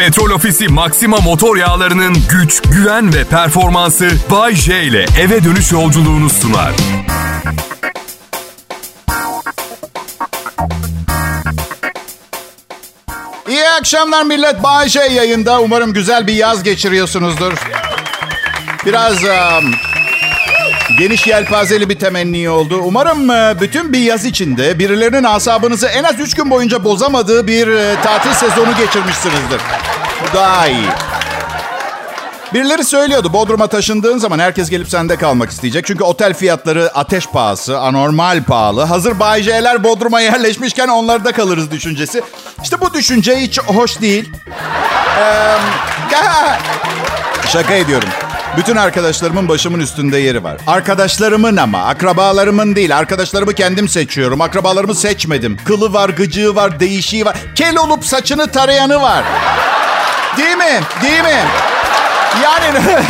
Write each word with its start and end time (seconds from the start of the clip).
Petrol 0.00 0.30
Ofisi 0.30 0.68
Maxima 0.68 1.16
motor 1.16 1.56
yağlarının 1.56 2.16
güç, 2.30 2.62
güven 2.62 3.14
ve 3.14 3.24
performansı 3.24 4.10
Bay 4.30 4.54
J 4.54 4.82
ile 4.82 5.06
eve 5.20 5.44
dönüş 5.44 5.72
yolculuğunu 5.72 6.30
sunar. 6.30 6.72
İyi 13.48 13.68
akşamlar 13.68 14.22
millet. 14.22 14.62
Bayşe 14.62 15.00
yayında. 15.00 15.60
Umarım 15.60 15.92
güzel 15.92 16.26
bir 16.26 16.34
yaz 16.34 16.62
geçiriyorsunuzdur. 16.62 17.52
Biraz 18.86 19.24
um, 19.24 19.74
geniş 21.00 21.26
yelpazeli 21.26 21.88
bir 21.88 21.98
temenni 21.98 22.50
oldu. 22.50 22.80
Umarım 22.84 23.28
uh, 23.28 23.60
bütün 23.60 23.92
bir 23.92 23.98
yaz 23.98 24.24
içinde 24.24 24.78
birilerinin 24.78 25.24
asabınızı 25.24 25.86
en 25.86 26.04
az 26.04 26.20
3 26.20 26.34
gün 26.34 26.50
boyunca 26.50 26.84
bozamadığı 26.84 27.46
bir 27.46 27.66
uh, 27.66 28.02
tatil 28.02 28.32
sezonu 28.32 28.76
geçirmişsinizdir. 28.76 29.60
Bu 30.22 30.36
daha 30.36 30.66
iyi. 30.66 30.86
Birileri 32.54 32.84
söylüyordu 32.84 33.32
Bodrum'a 33.32 33.66
taşındığın 33.66 34.18
zaman 34.18 34.38
herkes 34.38 34.70
gelip 34.70 34.88
sende 34.88 35.16
kalmak 35.16 35.50
isteyecek. 35.50 35.86
Çünkü 35.86 36.04
otel 36.04 36.34
fiyatları 36.34 36.90
ateş 36.94 37.26
pahası, 37.26 37.78
anormal 37.78 38.44
pahalı. 38.44 38.82
Hazır 38.82 39.20
Bay 39.20 39.42
J'ler 39.42 39.84
Bodrum'a 39.84 40.20
yerleşmişken 40.20 40.88
onlarda 40.88 41.32
kalırız 41.32 41.70
düşüncesi. 41.70 42.22
İşte 42.62 42.80
bu 42.80 42.94
düşünce 42.94 43.36
hiç 43.36 43.58
hoş 43.58 44.00
değil. 44.00 44.32
Ee, 45.18 45.56
şaka 47.48 47.74
ediyorum. 47.74 48.08
Bütün 48.56 48.76
arkadaşlarımın 48.76 49.48
başımın 49.48 49.80
üstünde 49.80 50.18
yeri 50.18 50.44
var. 50.44 50.56
Arkadaşlarımın 50.66 51.56
ama, 51.56 51.82
akrabalarımın 51.82 52.76
değil. 52.76 52.96
Arkadaşlarımı 52.98 53.52
kendim 53.54 53.88
seçiyorum. 53.88 54.40
Akrabalarımı 54.40 54.94
seçmedim. 54.94 55.56
Kılı 55.64 55.92
var, 55.92 56.08
gıcığı 56.08 56.54
var, 56.54 56.80
değişiği 56.80 57.24
var. 57.24 57.36
Kel 57.54 57.76
olup 57.78 58.04
saçını 58.04 58.46
tarayanı 58.46 59.00
var. 59.02 59.24
Değil 60.36 60.56
mi? 60.56 60.80
Değil 61.02 61.22
mi? 61.22 61.44
Yani 62.42 62.80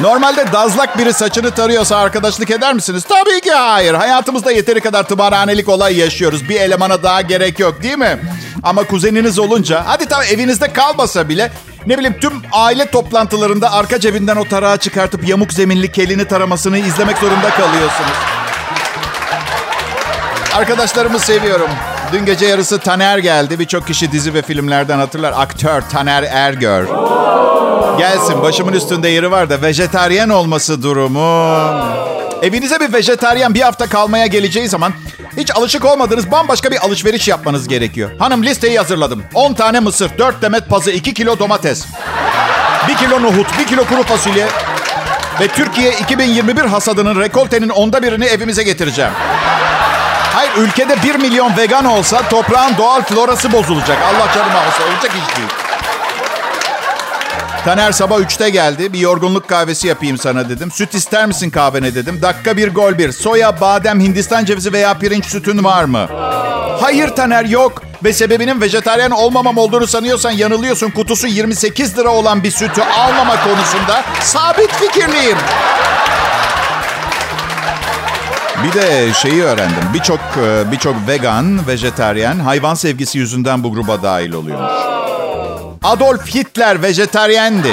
Normalde 0.00 0.52
dazlak 0.52 0.98
biri 0.98 1.12
saçını 1.12 1.50
tarıyorsa 1.50 1.96
arkadaşlık 1.96 2.50
eder 2.50 2.74
misiniz? 2.74 3.04
Tabii 3.08 3.40
ki 3.40 3.50
hayır. 3.52 3.94
Hayatımızda 3.94 4.52
yeteri 4.52 4.80
kadar 4.80 5.02
tımarhanelik 5.08 5.68
olay 5.68 5.98
yaşıyoruz. 5.98 6.48
Bir 6.48 6.60
elemana 6.60 7.02
daha 7.02 7.20
gerek 7.20 7.58
yok 7.58 7.82
değil 7.82 7.98
mi? 7.98 8.18
Ama 8.62 8.84
kuzeniniz 8.84 9.38
olunca, 9.38 9.82
hadi 9.86 10.06
tamam 10.06 10.26
evinizde 10.30 10.72
kalmasa 10.72 11.28
bile 11.28 11.52
ne 11.86 11.98
bileyim 11.98 12.16
tüm 12.20 12.32
aile 12.52 12.86
toplantılarında 12.86 13.72
arka 13.72 14.00
cebinden 14.00 14.36
o 14.36 14.44
tarağı 14.44 14.78
çıkartıp 14.78 15.28
yamuk 15.28 15.52
zeminli 15.52 15.92
kelini 15.92 16.24
taramasını 16.24 16.78
izlemek 16.78 17.18
zorunda 17.18 17.50
kalıyorsunuz. 17.50 18.16
Arkadaşlarımı 20.54 21.18
seviyorum. 21.18 21.68
Dün 22.12 22.24
gece 22.24 22.46
yarısı 22.46 22.78
Taner 22.78 23.18
geldi. 23.18 23.58
Birçok 23.58 23.86
kişi 23.86 24.12
dizi 24.12 24.34
ve 24.34 24.42
filmlerden 24.42 24.98
hatırlar. 24.98 25.34
Aktör 25.36 25.80
Taner 25.80 26.22
Ergör. 26.22 26.86
Gelsin 27.98 28.42
başımın 28.42 28.72
üstünde 28.72 29.08
yeri 29.08 29.30
var 29.30 29.50
da 29.50 29.62
vejetaryen 29.62 30.28
olması 30.28 30.82
durumu. 30.82 31.58
Evinize 32.42 32.80
bir 32.80 32.92
vejetaryen 32.92 33.54
bir 33.54 33.60
hafta 33.60 33.86
kalmaya 33.86 34.26
geleceği 34.26 34.68
zaman 34.68 34.92
hiç 35.42 35.56
alışık 35.56 35.84
olmadığınız 35.84 36.30
bambaşka 36.30 36.70
bir 36.70 36.84
alışveriş 36.86 37.28
yapmanız 37.28 37.68
gerekiyor. 37.68 38.10
Hanım 38.18 38.42
listeyi 38.42 38.78
hazırladım. 38.78 39.24
10 39.34 39.54
tane 39.54 39.80
mısır, 39.80 40.18
4 40.18 40.42
demet 40.42 40.68
pazı, 40.68 40.90
2 40.90 41.14
kilo 41.14 41.38
domates, 41.38 41.86
1 42.88 42.94
kilo 42.94 43.22
nohut, 43.22 43.58
1 43.58 43.66
kilo 43.66 43.84
kuru 43.84 44.02
fasulye 44.02 44.46
ve 45.40 45.48
Türkiye 45.48 45.92
2021 45.92 46.60
hasadının 46.60 47.20
rekoltenin 47.20 47.68
onda 47.68 48.02
birini 48.02 48.24
evimize 48.24 48.62
getireceğim. 48.62 49.12
Hayır 50.34 50.52
ülkede 50.56 51.02
1 51.02 51.14
milyon 51.14 51.56
vegan 51.56 51.84
olsa 51.84 52.28
toprağın 52.28 52.76
doğal 52.78 53.02
florası 53.02 53.52
bozulacak. 53.52 53.98
Allah 54.02 54.34
canımı 54.34 54.58
alsa 54.58 54.82
olacak 54.82 55.12
iş 55.28 55.36
değil. 55.36 55.61
Taner 57.64 57.92
sabah 57.92 58.18
3'te 58.20 58.50
geldi. 58.50 58.92
Bir 58.92 58.98
yorgunluk 58.98 59.48
kahvesi 59.48 59.88
yapayım 59.88 60.18
sana 60.18 60.48
dedim. 60.48 60.70
Süt 60.70 60.94
ister 60.94 61.26
misin 61.26 61.50
kahvene 61.50 61.94
dedim. 61.94 62.22
Dakika 62.22 62.56
bir 62.56 62.74
gol 62.74 62.98
bir. 62.98 63.12
Soya, 63.12 63.60
badem, 63.60 64.00
Hindistan 64.00 64.44
cevizi 64.44 64.72
veya 64.72 64.94
pirinç 64.98 65.24
sütün 65.26 65.64
var 65.64 65.84
mı? 65.84 66.06
Hayır 66.80 67.08
Taner 67.08 67.44
yok. 67.44 67.82
Ve 68.04 68.12
sebebinin 68.12 68.60
vejetaryen 68.60 69.10
olmamam 69.10 69.58
olduğunu 69.58 69.86
sanıyorsan 69.86 70.30
yanılıyorsun. 70.30 70.90
Kutusu 70.90 71.26
28 71.26 71.98
lira 71.98 72.08
olan 72.10 72.42
bir 72.42 72.50
sütü 72.50 72.82
almama 72.82 73.44
konusunda 73.44 74.04
sabit 74.20 74.70
fikirliyim. 74.72 75.38
Bir 78.64 78.72
de 78.72 79.12
şeyi 79.14 79.42
öğrendim. 79.42 79.84
Birçok 79.94 80.20
birçok 80.72 80.94
vegan, 81.08 81.66
vejetaryen 81.66 82.38
hayvan 82.38 82.74
sevgisi 82.74 83.18
yüzünden 83.18 83.64
bu 83.64 83.72
gruba 83.72 84.02
dahil 84.02 84.32
oluyormuş. 84.32 85.01
Adolf 85.82 86.34
Hitler 86.34 86.82
vejetaryendi. 86.82 87.72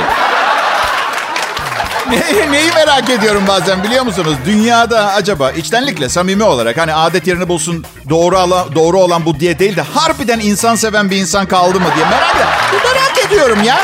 Ne, 2.09 2.51
neyi 2.51 2.71
merak 2.71 3.09
ediyorum 3.09 3.43
bazen 3.47 3.83
biliyor 3.83 4.05
musunuz? 4.05 4.35
Dünyada 4.45 5.13
acaba 5.13 5.51
içtenlikle 5.51 6.09
samimi 6.09 6.43
olarak 6.43 6.77
hani 6.77 6.93
adet 6.93 7.27
yerini 7.27 7.47
bulsun 7.47 7.85
doğru 8.09 8.37
ala, 8.37 8.75
doğru 8.75 8.99
olan 8.99 9.25
bu 9.25 9.39
diye 9.39 9.59
değil 9.59 9.75
de 9.75 9.81
harbiden 9.81 10.39
insan 10.39 10.75
seven 10.75 11.09
bir 11.09 11.17
insan 11.17 11.45
kaldı 11.45 11.79
mı 11.79 11.87
diye 11.95 12.05
merak, 12.05 12.35
merak 12.83 13.25
ediyorum 13.27 13.63
ya. 13.63 13.79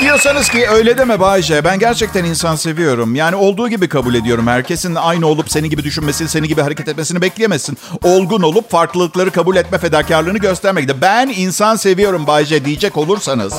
Diyorsanız 0.00 0.48
ki 0.48 0.68
öyle 0.68 0.98
deme 0.98 1.20
Bayce. 1.20 1.64
Ben 1.64 1.78
gerçekten 1.78 2.24
insan 2.24 2.56
seviyorum. 2.56 3.14
Yani 3.14 3.36
olduğu 3.36 3.68
gibi 3.68 3.88
kabul 3.88 4.14
ediyorum. 4.14 4.46
Herkesin 4.46 4.94
aynı 4.94 5.26
olup 5.26 5.50
seni 5.50 5.70
gibi 5.70 5.84
düşünmesini, 5.84 6.28
seni 6.28 6.48
gibi 6.48 6.60
hareket 6.60 6.88
etmesini 6.88 7.20
bekleyemezsin. 7.20 7.78
Olgun 8.02 8.42
olup 8.42 8.70
farklılıkları 8.70 9.30
kabul 9.30 9.56
etme 9.56 9.78
fedakarlığını 9.78 10.38
göstermekte. 10.38 11.00
Ben 11.00 11.28
insan 11.36 11.76
seviyorum 11.76 12.26
Bayce 12.26 12.64
diyecek 12.64 12.96
olursanız. 12.96 13.54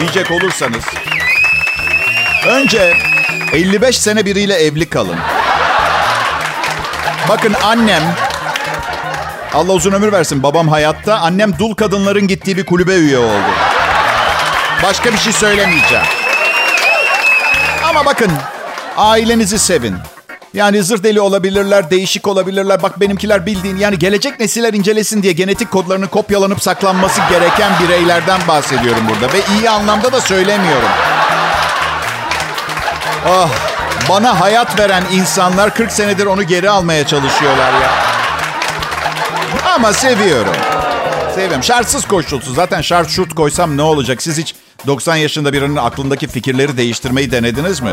Diyecek 0.00 0.30
olursanız. 0.30 0.84
Önce 2.48 2.94
55 3.52 3.98
sene 3.98 4.26
biriyle 4.26 4.54
evli 4.54 4.90
kalın. 4.90 5.16
Bakın 7.28 7.54
annem 7.64 8.02
Allah 9.54 9.72
uzun 9.72 9.92
ömür 9.92 10.12
versin. 10.12 10.42
Babam 10.42 10.68
hayatta. 10.68 11.18
Annem 11.18 11.58
dul 11.58 11.74
kadınların 11.74 12.28
gittiği 12.28 12.56
bir 12.56 12.66
kulübe 12.66 12.94
üye 12.94 13.18
oldu. 13.18 13.50
Başka 14.84 15.12
bir 15.12 15.18
şey 15.18 15.32
söylemeyeceğim. 15.32 16.04
Ama 17.88 18.04
bakın 18.04 18.32
ailenizi 18.96 19.58
sevin. 19.58 19.96
Yani 20.54 20.82
zır 20.82 21.02
deli 21.02 21.20
olabilirler, 21.20 21.90
değişik 21.90 22.26
olabilirler. 22.26 22.82
Bak 22.82 23.00
benimkiler 23.00 23.46
bildiğin 23.46 23.76
yani 23.76 23.98
gelecek 23.98 24.40
nesiller 24.40 24.72
incelesin 24.72 25.22
diye 25.22 25.32
genetik 25.32 25.70
kodlarını 25.70 26.08
kopyalanıp 26.08 26.62
saklanması 26.62 27.20
gereken 27.30 27.72
bireylerden 27.82 28.40
bahsediyorum 28.48 29.02
burada. 29.08 29.32
Ve 29.32 29.38
iyi 29.58 29.70
anlamda 29.70 30.12
da 30.12 30.20
söylemiyorum. 30.20 30.88
Oh, 33.28 33.48
bana 34.08 34.40
hayat 34.40 34.78
veren 34.78 35.04
insanlar 35.12 35.74
40 35.74 35.92
senedir 35.92 36.26
onu 36.26 36.42
geri 36.42 36.70
almaya 36.70 37.06
çalışıyorlar 37.06 37.72
ya. 37.72 37.90
Ama 39.74 39.92
seviyorum. 39.92 40.54
Seviyorum. 41.34 41.62
Şartsız 41.62 42.08
koşulsuz. 42.08 42.54
Zaten 42.54 42.80
şart 42.80 43.08
şurt 43.08 43.34
koysam 43.34 43.76
ne 43.76 43.82
olacak? 43.82 44.22
Siz 44.22 44.38
hiç 44.38 44.54
90 44.86 45.16
yaşında 45.16 45.52
birinin 45.52 45.76
aklındaki 45.76 46.26
fikirleri 46.28 46.76
değiştirmeyi 46.76 47.30
denediniz 47.30 47.80
mi? 47.80 47.90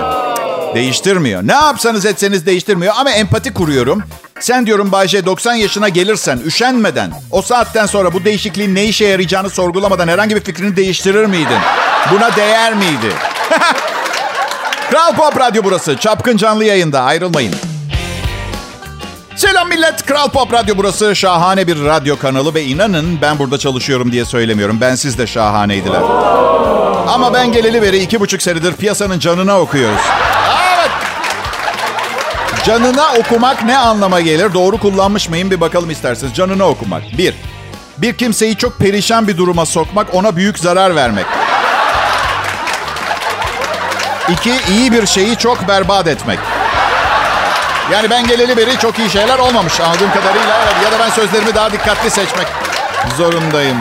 Değiştirmiyor. 0.75 1.47
Ne 1.47 1.53
yapsanız 1.53 2.05
etseniz 2.05 2.45
değiştirmiyor. 2.45 2.93
Ama 2.97 3.11
empati 3.11 3.53
kuruyorum. 3.53 4.03
Sen 4.39 4.65
diyorum 4.65 4.91
Bayce 4.91 5.25
90 5.25 5.53
yaşına 5.53 5.89
gelirsen 5.89 6.39
üşenmeden 6.45 7.11
o 7.31 7.41
saatten 7.41 7.85
sonra 7.85 8.13
bu 8.13 8.25
değişikliğin 8.25 8.75
ne 8.75 8.85
işe 8.85 9.05
yarayacağını 9.05 9.49
sorgulamadan 9.49 10.07
herhangi 10.07 10.35
bir 10.35 10.41
fikrini 10.41 10.75
değiştirir 10.75 11.25
miydin? 11.25 11.57
Buna 12.11 12.35
değer 12.35 12.73
miydi? 12.73 13.13
Kral 14.91 15.15
Pop 15.15 15.39
Radyo 15.39 15.63
burası. 15.63 15.97
Çapkın 15.97 16.37
canlı 16.37 16.65
yayında. 16.65 17.01
Ayrılmayın. 17.01 17.55
Selam 19.35 19.69
millet. 19.69 20.05
Kral 20.05 20.29
Pop 20.29 20.53
Radyo 20.53 20.77
burası. 20.77 21.15
Şahane 21.15 21.67
bir 21.67 21.83
radyo 21.85 22.19
kanalı 22.19 22.53
ve 22.53 22.63
inanın 22.63 23.21
ben 23.21 23.39
burada 23.39 23.57
çalışıyorum 23.57 24.11
diye 24.11 24.25
söylemiyorum. 24.25 24.77
Ben 24.81 24.95
siz 24.95 25.17
de 25.17 25.27
şahaneydiler. 25.27 26.01
Ama 27.07 27.33
ben 27.33 27.51
geleli 27.51 27.81
beri 27.81 27.97
iki 27.97 28.19
buçuk 28.19 28.41
senedir 28.41 28.73
piyasanın 28.73 29.19
canına 29.19 29.59
okuyoruz. 29.59 30.01
Evet. 30.75 30.91
Canına 32.65 33.13
okumak 33.19 33.63
ne 33.63 33.77
anlama 33.77 34.21
gelir? 34.21 34.53
Doğru 34.53 34.77
kullanmış 34.77 35.29
mıyım 35.29 35.51
bir 35.51 35.61
bakalım 35.61 35.89
isterseniz. 35.89 36.33
Canına 36.33 36.67
okumak. 36.67 37.03
Bir, 37.17 37.35
bir 37.97 38.17
kimseyi 38.17 38.57
çok 38.57 38.77
perişan 38.77 39.27
bir 39.27 39.37
duruma 39.37 39.65
sokmak, 39.65 40.15
ona 40.15 40.35
büyük 40.35 40.59
zarar 40.59 40.95
vermek. 40.95 41.25
İki, 44.29 44.53
iyi 44.69 44.91
bir 44.91 45.05
şeyi 45.07 45.35
çok 45.35 45.67
berbat 45.67 46.07
etmek. 46.07 46.39
Yani 47.91 48.09
ben 48.09 48.27
geleli 48.27 48.57
beri 48.57 48.77
çok 48.79 48.99
iyi 48.99 49.09
şeyler 49.09 49.39
olmamış 49.39 49.79
anladığım 49.79 50.11
kadarıyla. 50.11 50.55
Ya 50.83 50.91
da 50.91 50.99
ben 50.99 51.09
sözlerimi 51.09 51.55
daha 51.55 51.71
dikkatli 51.71 52.09
seçmek 52.09 52.47
zorundayım. 53.17 53.77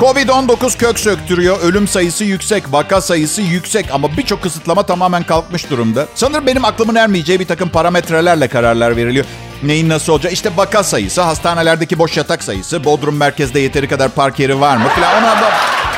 Covid-19 0.00 0.78
kök 0.78 0.98
söktürüyor. 0.98 1.60
Ölüm 1.62 1.88
sayısı 1.88 2.24
yüksek, 2.24 2.72
vaka 2.72 3.00
sayısı 3.00 3.42
yüksek 3.42 3.86
ama 3.92 4.16
birçok 4.16 4.42
kısıtlama 4.42 4.82
tamamen 4.82 5.22
kalkmış 5.22 5.70
durumda. 5.70 6.06
Sanırım 6.14 6.46
benim 6.46 6.64
aklımın 6.64 6.94
ermeyeceği 6.94 7.40
bir 7.40 7.46
takım 7.46 7.68
parametrelerle 7.68 8.48
kararlar 8.48 8.96
veriliyor. 8.96 9.24
Neyin 9.62 9.88
nasıl 9.88 10.12
olacak? 10.12 10.32
İşte 10.32 10.50
vaka 10.56 10.82
sayısı, 10.82 11.22
hastanelerdeki 11.22 11.98
boş 11.98 12.16
yatak 12.16 12.42
sayısı, 12.42 12.84
Bodrum 12.84 13.16
merkezde 13.16 13.60
yeteri 13.60 13.88
kadar 13.88 14.08
park 14.08 14.38
yeri 14.38 14.60
var 14.60 14.76
mı 14.76 14.88
falan. 14.88 15.22
Ona 15.22 15.40
da 15.40 15.50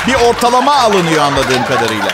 bir 0.06 0.14
ortalama 0.14 0.74
alınıyor 0.74 1.22
anladığım 1.22 1.64
kadarıyla. 1.64 2.08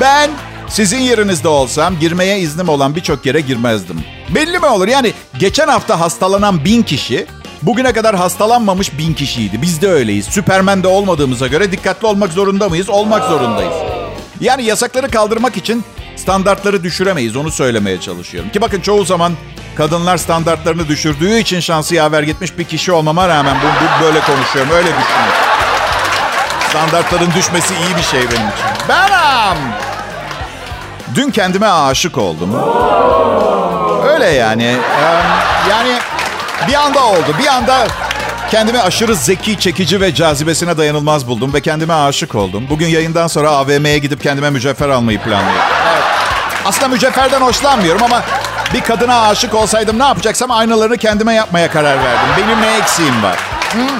Ben 0.00 0.30
sizin 0.68 0.98
yerinizde 0.98 1.48
olsam 1.48 1.98
girmeye 1.98 2.38
iznim 2.38 2.68
olan 2.68 2.96
birçok 2.96 3.26
yere 3.26 3.40
girmezdim. 3.40 4.00
Belli 4.34 4.58
mi 4.58 4.66
olur? 4.66 4.88
Yani 4.88 5.12
geçen 5.38 5.68
hafta 5.68 6.00
hastalanan 6.00 6.64
bin 6.64 6.82
kişi 6.82 7.26
bugüne 7.66 7.92
kadar 7.92 8.16
hastalanmamış 8.16 8.98
bin 8.98 9.14
kişiydi. 9.14 9.62
Biz 9.62 9.82
de 9.82 9.88
öyleyiz. 9.88 10.26
Süpermen'de 10.26 10.88
olmadığımıza 10.88 11.46
göre 11.46 11.72
dikkatli 11.72 12.06
olmak 12.06 12.32
zorunda 12.32 12.68
mıyız? 12.68 12.88
Olmak 12.88 13.24
zorundayız. 13.24 13.74
Yani 14.40 14.64
yasakları 14.64 15.08
kaldırmak 15.08 15.56
için 15.56 15.84
standartları 16.16 16.82
düşüremeyiz. 16.82 17.36
Onu 17.36 17.50
söylemeye 17.50 18.00
çalışıyorum. 18.00 18.50
Ki 18.50 18.60
bakın 18.60 18.80
çoğu 18.80 19.04
zaman 19.04 19.32
kadınlar 19.76 20.16
standartlarını 20.16 20.88
düşürdüğü 20.88 21.38
için 21.38 21.60
şansı 21.60 21.94
yaver 21.94 22.22
gitmiş 22.22 22.58
bir 22.58 22.64
kişi 22.64 22.92
olmama 22.92 23.28
rağmen 23.28 23.56
bu, 23.62 23.66
bu 23.66 24.04
böyle 24.04 24.20
konuşuyorum. 24.20 24.72
Öyle 24.72 24.88
düşünüyorum. 24.88 25.34
Standartların 26.70 27.32
düşmesi 27.36 27.74
iyi 27.74 27.96
bir 27.96 28.02
şey 28.02 28.20
benim 28.20 28.30
için. 28.30 28.88
Benim. 28.88 29.58
Dün 31.14 31.30
kendime 31.30 31.66
aşık 31.66 32.18
oldum. 32.18 32.50
Öyle 34.08 34.26
yani. 34.26 34.76
Yani 35.70 35.98
bir 36.68 36.74
anda 36.74 37.04
oldu. 37.06 37.34
Bir 37.38 37.46
anda 37.46 37.86
kendimi 38.50 38.80
aşırı 38.80 39.14
zeki, 39.14 39.58
çekici 39.58 40.00
ve 40.00 40.14
cazibesine 40.14 40.78
dayanılmaz 40.78 41.26
buldum 41.28 41.54
ve 41.54 41.60
kendime 41.60 41.94
aşık 41.94 42.34
oldum. 42.34 42.66
Bugün 42.70 42.86
yayından 42.86 43.26
sonra 43.26 43.50
AVM'ye 43.50 43.98
gidip 43.98 44.22
kendime 44.22 44.50
mücevher 44.50 44.88
almayı 44.88 45.20
planlıyorum. 45.20 45.62
Evet. 45.92 46.02
Aslında 46.64 46.88
mücevherden 46.88 47.40
hoşlanmıyorum 47.40 48.02
ama 48.02 48.22
bir 48.74 48.80
kadına 48.80 49.28
aşık 49.28 49.54
olsaydım 49.54 49.98
ne 49.98 50.04
yapacaksam 50.04 50.50
aynalarını 50.50 50.96
kendime 50.96 51.34
yapmaya 51.34 51.70
karar 51.70 52.04
verdim. 52.04 52.28
Benim 52.36 52.60
ne 52.60 52.76
eksiğim 52.76 53.22
var? 53.22 53.38
Hmm. 53.72 53.98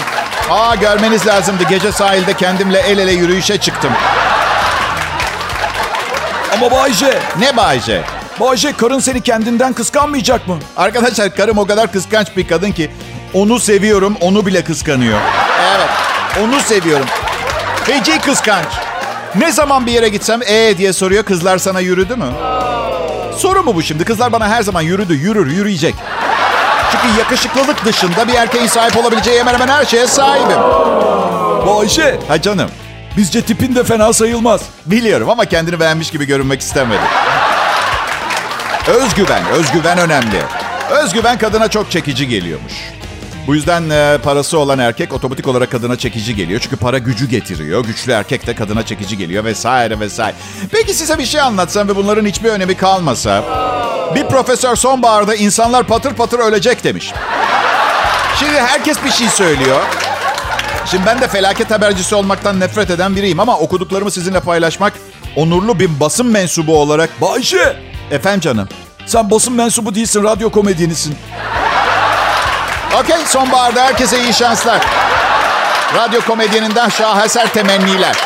Aa 0.51 0.75
görmeniz 0.75 1.27
lazımdı. 1.27 1.65
Gece 1.69 1.93
sahilde 1.93 2.35
kendimle 2.35 2.79
el 2.79 2.99
ele 2.99 3.13
yürüyüşe 3.13 3.59
çıktım. 3.59 3.93
Ama 6.53 6.71
Bayce. 6.71 7.19
Ne 7.39 7.57
Bayce? 7.57 8.03
Bayce 8.41 8.73
karın 8.73 8.99
seni 8.99 9.21
kendinden 9.21 9.73
kıskanmayacak 9.73 10.49
mı? 10.49 10.59
Arkadaşlar 10.77 11.37
karım 11.37 11.59
o 11.59 11.67
kadar 11.67 11.93
kıskanç 11.93 12.37
bir 12.37 12.49
kadın 12.49 12.73
ki 12.73 12.91
onu 13.35 13.61
seviyorum, 13.61 14.17
onu 14.21 14.47
bile 14.47 14.65
kıskanıyor. 14.65 15.19
Evet, 15.77 15.89
onu 16.43 16.61
seviyorum. 16.61 17.07
Feci 17.85 18.21
kıskanç. 18.21 18.67
Ne 19.35 19.53
zaman 19.53 19.87
bir 19.87 19.93
yere 19.93 20.09
gitsem 20.09 20.41
ee 20.47 20.75
diye 20.79 20.93
soruyor. 20.93 21.25
Kızlar 21.25 21.59
sana 21.59 21.81
yürüdü 21.81 22.17
mü? 22.17 22.27
Soru 23.39 23.63
mu 23.63 23.75
bu 23.75 23.83
şimdi? 23.83 24.05
Kızlar 24.05 24.33
bana 24.33 24.49
her 24.49 24.63
zaman 24.63 24.83
yürüdü, 24.83 25.15
yürür, 25.15 25.51
yürüyecek. 25.51 25.95
Çünkü 26.93 27.19
yakışıklılık 27.19 27.85
dışında 27.85 28.29
bir 28.29 28.35
erkeğin 28.35 28.67
sahip 28.67 28.97
olabileceği 28.97 29.41
hemen 29.41 29.55
hemen 29.55 29.69
her 29.69 29.85
şeye 29.85 30.07
sahibim. 30.07 30.59
Bayce. 31.67 32.19
Ha 32.29 32.43
canım. 32.43 32.71
Bizce 33.17 33.43
tipin 33.43 33.75
de 33.75 33.85
fena 33.85 34.13
sayılmaz. 34.13 34.61
Biliyorum 34.87 35.31
ama 35.31 35.45
kendini 35.45 35.81
beğenmiş 35.81 36.11
gibi 36.11 36.25
görünmek 36.27 36.61
istemedi. 36.61 37.01
Özgüven, 38.89 39.47
özgüven 39.47 39.99
önemli. 39.99 40.43
Özgüven 40.91 41.39
kadına 41.39 41.69
çok 41.69 41.91
çekici 41.91 42.29
geliyormuş. 42.29 42.73
Bu 43.47 43.55
yüzden 43.55 43.91
e, 43.91 44.19
parası 44.19 44.59
olan 44.59 44.79
erkek 44.79 45.13
otomatik 45.13 45.49
olarak 45.49 45.71
kadına 45.71 45.97
çekici 45.97 46.37
geliyor. 46.37 46.61
Çünkü 46.61 46.77
para 46.77 46.99
gücü 46.99 47.29
getiriyor. 47.29 47.85
Güçlü 47.85 48.13
erkek 48.13 48.47
de 48.47 48.55
kadına 48.55 48.87
çekici 48.87 49.19
geliyor 49.19 49.45
vesaire 49.45 50.01
vesaire. 50.01 50.37
Peki 50.71 50.95
size 50.95 51.19
bir 51.19 51.27
şey 51.27 51.41
anlatsam 51.41 51.89
ve 51.89 51.97
bunların 51.97 52.27
hiçbir 52.27 52.51
önemi 52.51 52.77
kalmasa. 52.77 53.45
Bir 54.15 54.27
profesör 54.27 54.77
sonbaharda 54.77 55.35
insanlar 55.35 55.87
patır 55.87 56.15
patır 56.15 56.39
ölecek 56.39 56.85
demiş. 56.85 57.13
Şimdi 58.39 58.61
herkes 58.61 59.05
bir 59.05 59.11
şey 59.11 59.29
söylüyor. 59.29 59.81
Şimdi 60.87 61.07
ben 61.07 61.21
de 61.21 61.29
felaket 61.29 61.71
habercisi 61.71 62.15
olmaktan 62.15 62.61
nefret 62.61 62.91
eden 62.91 63.17
biriyim 63.17 63.41
ama 63.41 63.59
okuduklarımı 63.59 64.11
sizinle 64.11 64.41
paylaşmak 64.41 64.93
onurlu 65.37 65.79
bir 65.79 66.01
basın 66.01 66.27
mensubu 66.27 66.79
olarak... 66.79 67.21
Bayce. 67.21 67.94
Efendim 68.11 68.41
canım. 68.41 68.69
Sen 69.07 69.31
basın 69.31 69.53
mensubu 69.53 69.95
değilsin, 69.95 70.25
radyo 70.25 70.51
komedyenisin. 70.51 71.17
Okey, 73.01 73.27
sonbaharda 73.27 73.83
herkese 73.83 74.23
iyi 74.23 74.35
şanslar. 74.35 74.81
Radyo 75.95 76.21
komedyeninden 76.21 76.89
şaheser 76.89 77.53
temenniler. 77.53 78.17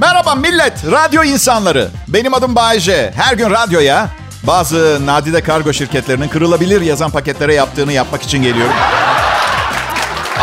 Merhaba 0.00 0.34
millet, 0.34 0.72
radyo 0.90 1.24
insanları. 1.24 1.88
Benim 2.08 2.34
adım 2.34 2.54
Bayece. 2.56 3.12
Her 3.16 3.34
gün 3.34 3.50
radyoya 3.50 4.08
bazı 4.42 5.06
nadide 5.06 5.40
kargo 5.40 5.72
şirketlerinin 5.72 6.28
kırılabilir 6.28 6.80
yazan 6.80 7.10
paketlere 7.10 7.54
yaptığını 7.54 7.92
yapmak 7.92 8.22
için 8.22 8.42
geliyorum. 8.42 8.74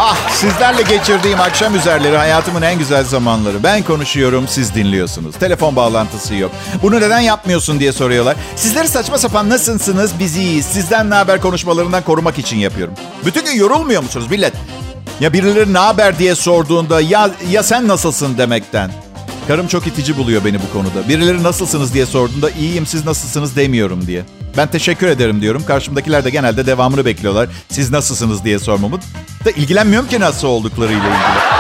Ah 0.08 0.30
sizlerle 0.30 0.82
geçirdiğim 0.82 1.42
akşam 1.42 1.76
üzerleri 1.76 2.18
hayatımın 2.18 2.62
en 2.62 2.80
güzel 2.80 3.04
zamanları. 3.04 3.64
Ben 3.64 3.84
konuşuyorum 3.84 4.48
siz 4.48 4.76
dinliyorsunuz. 4.76 5.36
Telefon 5.36 5.76
bağlantısı 5.76 6.36
yok. 6.36 6.52
Bunu 6.82 7.02
neden 7.02 7.20
yapmıyorsun 7.20 7.80
diye 7.80 7.92
soruyorlar. 7.92 8.36
Sizleri 8.56 8.88
saçma 8.88 9.18
sapan 9.18 9.50
nasılsınız 9.50 10.12
biz 10.20 10.38
iyiyiz. 10.38 10.66
Sizden 10.66 11.10
ne 11.10 11.16
haber 11.16 11.42
konuşmalarından 11.42 12.04
korumak 12.04 12.40
için 12.40 12.58
yapıyorum. 12.58 12.94
Bütün 13.26 13.46
gün 13.46 13.52
yorulmuyor 13.52 14.04
musunuz 14.04 14.28
millet? 14.30 14.54
Ya 15.20 15.34
birileri 15.34 15.74
ne 15.74 15.78
haber 15.80 16.20
diye 16.20 16.36
sorduğunda 16.36 17.02
ya, 17.02 17.30
ya 17.50 17.64
sen 17.64 17.88
nasılsın 17.88 18.38
demekten. 18.38 18.92
Karım 19.48 19.68
çok 19.68 19.88
itici 19.88 20.18
buluyor 20.18 20.46
beni 20.46 20.58
bu 20.62 20.74
konuda. 20.74 21.10
Birileri 21.10 21.44
nasılsınız 21.44 21.94
diye 21.94 22.06
sorduğunda 22.06 22.50
iyiyim 22.50 22.86
siz 22.86 23.06
nasılsınız 23.06 23.56
demiyorum 23.56 24.08
diye. 24.08 24.24
Ben 24.58 24.68
teşekkür 24.68 25.08
ederim 25.08 25.42
diyorum. 25.42 25.66
Karşımdakiler 25.66 26.26
de 26.26 26.30
genelde 26.30 26.66
devamını 26.66 27.06
bekliyorlar. 27.06 27.50
Siz 27.70 27.92
nasılsınız 27.92 28.44
diye 28.44 28.60
sormamı. 28.60 29.00
Da 29.46 29.52
ilgilenmiyorum 29.52 30.10
ki 30.10 30.20
nasıl 30.20 30.48
olduklarıyla 30.48 31.00
ilgili. 31.00 31.56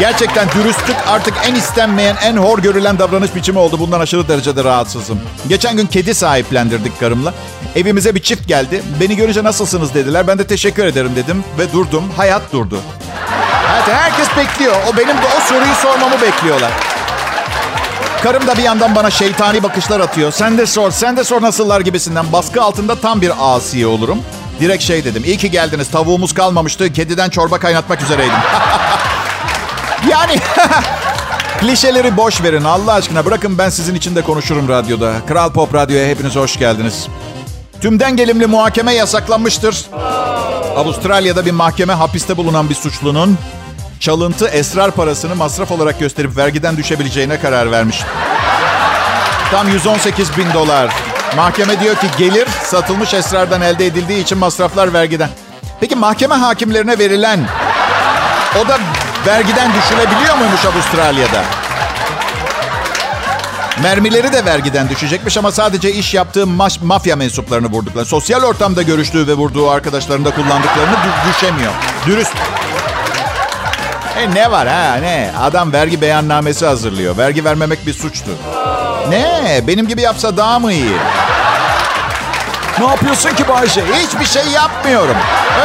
Gerçekten 0.00 0.48
dürüstlük 0.48 0.96
artık 1.08 1.34
en 1.44 1.54
istenmeyen, 1.54 2.16
en 2.22 2.36
hor 2.36 2.58
görülen 2.58 2.98
davranış 2.98 3.34
biçimi 3.34 3.58
oldu. 3.58 3.78
Bundan 3.78 4.00
aşırı 4.00 4.28
derecede 4.28 4.64
rahatsızım. 4.64 5.20
Geçen 5.48 5.76
gün 5.76 5.86
kedi 5.86 6.14
sahiplendirdik 6.14 7.00
karımla. 7.00 7.34
Evimize 7.76 8.14
bir 8.14 8.22
çift 8.22 8.48
geldi. 8.48 8.82
Beni 9.00 9.16
görünce 9.16 9.44
nasılsınız 9.44 9.94
dediler. 9.94 10.26
Ben 10.26 10.38
de 10.38 10.46
teşekkür 10.46 10.84
ederim 10.84 11.12
dedim 11.16 11.44
ve 11.58 11.72
durdum. 11.72 12.04
Hayat 12.16 12.52
durdu. 12.52 12.80
Evet, 13.72 13.88
herkes 13.88 14.28
bekliyor. 14.36 14.76
O 14.92 14.96
benim 14.96 15.16
de 15.16 15.26
o 15.38 15.40
soruyu 15.40 15.74
sormamı 15.82 16.20
bekliyorlar. 16.22 16.72
Karım 18.22 18.46
da 18.46 18.56
bir 18.56 18.62
yandan 18.62 18.94
bana 18.94 19.10
şeytani 19.10 19.62
bakışlar 19.62 20.00
atıyor. 20.00 20.32
Sen 20.32 20.58
de 20.58 20.66
sor, 20.66 20.90
sen 20.90 21.16
de 21.16 21.24
sor 21.24 21.42
nasıllar 21.42 21.80
gibisinden. 21.80 22.32
Baskı 22.32 22.62
altında 22.62 22.94
tam 22.94 23.20
bir 23.20 23.32
asi 23.38 23.86
olurum. 23.86 24.18
Direkt 24.60 24.82
şey 24.82 25.04
dedim. 25.04 25.22
İyi 25.24 25.36
ki 25.36 25.50
geldiniz. 25.50 25.90
Tavuğumuz 25.90 26.34
kalmamıştı. 26.34 26.92
Kediden 26.92 27.30
çorba 27.30 27.58
kaynatmak 27.58 28.02
üzereydim. 28.02 28.34
yani 30.10 30.36
klişeleri 31.60 32.16
boş 32.16 32.42
verin 32.42 32.64
Allah 32.64 32.92
aşkına. 32.92 33.24
Bırakın 33.24 33.58
ben 33.58 33.68
sizin 33.68 33.94
için 33.94 34.16
de 34.16 34.22
konuşurum 34.22 34.68
radyoda. 34.68 35.12
Kral 35.28 35.52
Pop 35.52 35.74
Radyo'ya 35.74 36.08
hepiniz 36.08 36.36
hoş 36.36 36.58
geldiniz. 36.58 37.08
Tümden 37.80 38.16
gelimli 38.16 38.46
muhakeme 38.46 38.94
yasaklanmıştır. 38.94 39.86
Avustralya'da 40.76 41.46
bir 41.46 41.50
mahkeme 41.50 41.92
hapiste 41.92 42.36
bulunan 42.36 42.70
bir 42.70 42.74
suçlunun 42.74 43.38
çalıntı 44.00 44.48
esrar 44.48 44.90
parasını 44.90 45.34
masraf 45.36 45.70
olarak 45.70 46.00
gösterip 46.00 46.36
vergiden 46.36 46.76
düşebileceğine 46.76 47.40
karar 47.40 47.70
vermiş. 47.70 48.02
Tam 49.50 49.68
118 49.68 50.36
bin 50.36 50.52
dolar. 50.54 50.94
Mahkeme 51.36 51.80
diyor 51.80 51.96
ki 51.96 52.06
gelir 52.18 52.48
satılmış 52.64 53.14
esrardan 53.14 53.60
elde 53.60 53.86
edildiği 53.86 54.22
için 54.22 54.38
masraflar 54.38 54.92
vergiden. 54.92 55.28
Peki 55.80 55.96
mahkeme 55.96 56.34
hakimlerine 56.34 56.98
verilen 56.98 57.40
o 58.64 58.68
da 58.68 58.78
vergiden 59.26 59.70
düşülebiliyor 59.74 60.36
muymuş 60.36 60.64
Avustralya'da? 60.64 61.44
Mermileri 63.82 64.32
de 64.32 64.44
vergiden 64.44 64.88
düşecekmiş 64.88 65.36
ama 65.36 65.52
sadece 65.52 65.92
iş 65.92 66.14
yaptığı 66.14 66.42
ma- 66.42 66.84
mafya 66.84 67.16
mensuplarını 67.16 67.66
vurduklarını, 67.66 68.08
sosyal 68.08 68.42
ortamda 68.42 68.82
görüştüğü 68.82 69.26
ve 69.26 69.34
vurduğu 69.34 69.70
arkadaşlarını 69.70 70.24
da 70.24 70.30
kullandıklarını 70.34 70.94
dü- 70.94 71.32
düşemiyor. 71.32 71.72
Dürüst. 72.06 72.32
E 74.20 74.34
ne 74.34 74.50
var 74.50 74.68
ha 74.68 74.94
ne? 74.94 75.30
Adam 75.40 75.72
vergi 75.72 76.00
beyannamesi 76.00 76.66
hazırlıyor. 76.66 77.16
Vergi 77.16 77.44
vermemek 77.44 77.86
bir 77.86 77.92
suçtu. 77.92 78.30
Ne? 79.08 79.60
Benim 79.66 79.88
gibi 79.88 80.02
yapsa 80.02 80.36
daha 80.36 80.58
mı 80.58 80.72
iyi? 80.72 80.96
Ne 82.78 82.86
yapıyorsun 82.86 83.30
ki 83.30 83.48
Bayce? 83.48 83.82
Hiçbir 83.94 84.24
şey 84.24 84.46
yapmıyorum. 84.52 85.16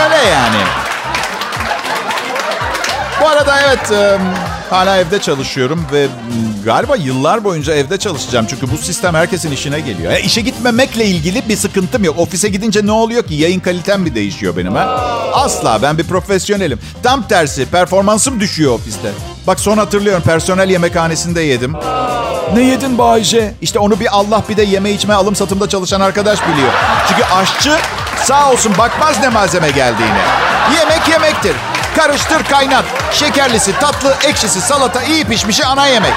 Öyle 0.03 0.29
yani. 0.29 0.57
Bu 3.21 3.27
arada 3.27 3.55
evet 3.62 3.91
Hala 4.69 4.98
evde 4.98 5.19
çalışıyorum 5.22 5.86
ve 5.91 6.07
galiba 6.65 6.95
yıllar 6.95 7.43
boyunca 7.43 7.74
evde 7.74 7.98
çalışacağım. 7.98 8.45
Çünkü 8.50 8.72
bu 8.72 8.77
sistem 8.77 9.13
herkesin 9.13 9.51
işine 9.51 9.79
geliyor. 9.79 10.12
E, 10.12 10.22
işe 10.22 10.41
gitmemekle 10.41 11.05
ilgili 11.05 11.50
bir 11.50 11.57
sıkıntım 11.57 12.03
yok. 12.03 12.19
Ofise 12.19 12.50
gidince 12.50 12.86
ne 12.86 12.91
oluyor 12.91 13.24
ki? 13.24 13.34
Yayın 13.34 13.60
kalitem 13.60 14.01
mi 14.01 14.15
değişiyor 14.15 14.57
benim 14.57 14.75
ha? 14.75 14.84
Asla 15.34 15.81
ben 15.81 15.98
bir 15.98 16.03
profesyonelim. 16.03 16.79
Tam 17.03 17.27
tersi 17.27 17.65
performansım 17.65 18.39
düşüyor 18.39 18.74
ofiste. 18.74 19.12
Bak 19.48 19.60
son 19.60 19.77
hatırlıyorum 19.77 20.24
personel 20.24 20.69
yemekhanesinde 20.69 21.41
yedim. 21.41 21.74
Ne 22.53 22.62
yedin 22.63 22.98
Bayce? 22.98 23.53
İşte 23.62 23.79
onu 23.79 24.00
bir 24.00 24.07
Allah 24.17 24.43
bir 24.50 24.57
de 24.57 24.63
yeme 24.63 24.91
içme 24.91 25.13
alım 25.13 25.36
satımda 25.36 25.69
çalışan 25.69 26.01
arkadaş 26.01 26.39
biliyor. 26.48 26.72
Çünkü 27.10 27.24
aşçı 27.24 27.77
sağ 28.24 28.51
olsun 28.51 28.74
bakmaz 28.77 29.19
ne 29.22 29.29
malzeme 29.29 29.72
geldiğine. 29.72 30.22
Yemek 30.79 31.10
yemektir. 31.10 31.55
Karıştır 31.95 32.43
kaynat. 32.43 32.85
Şekerlisi, 33.11 33.73
tatlı, 33.79 34.15
ekşisi, 34.27 34.61
salata, 34.61 35.03
iyi 35.03 35.25
pişmişi 35.25 35.65
ana 35.65 35.87
yemek. 35.87 36.13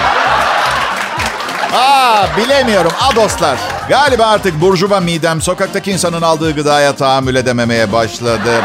Aa 1.75 2.27
bilemiyorum. 2.37 2.93
A 3.01 3.17
dostlar. 3.17 3.59
Galiba 3.89 4.27
artık 4.27 4.61
burjuva 4.61 5.01
midem 5.01 5.43
sokaktaki 5.43 5.91
insanın 5.93 6.23
aldığı 6.23 6.55
gıdaya 6.55 6.97
tahammül 6.97 7.35
edememeye 7.37 7.93
başladı. 7.93 8.63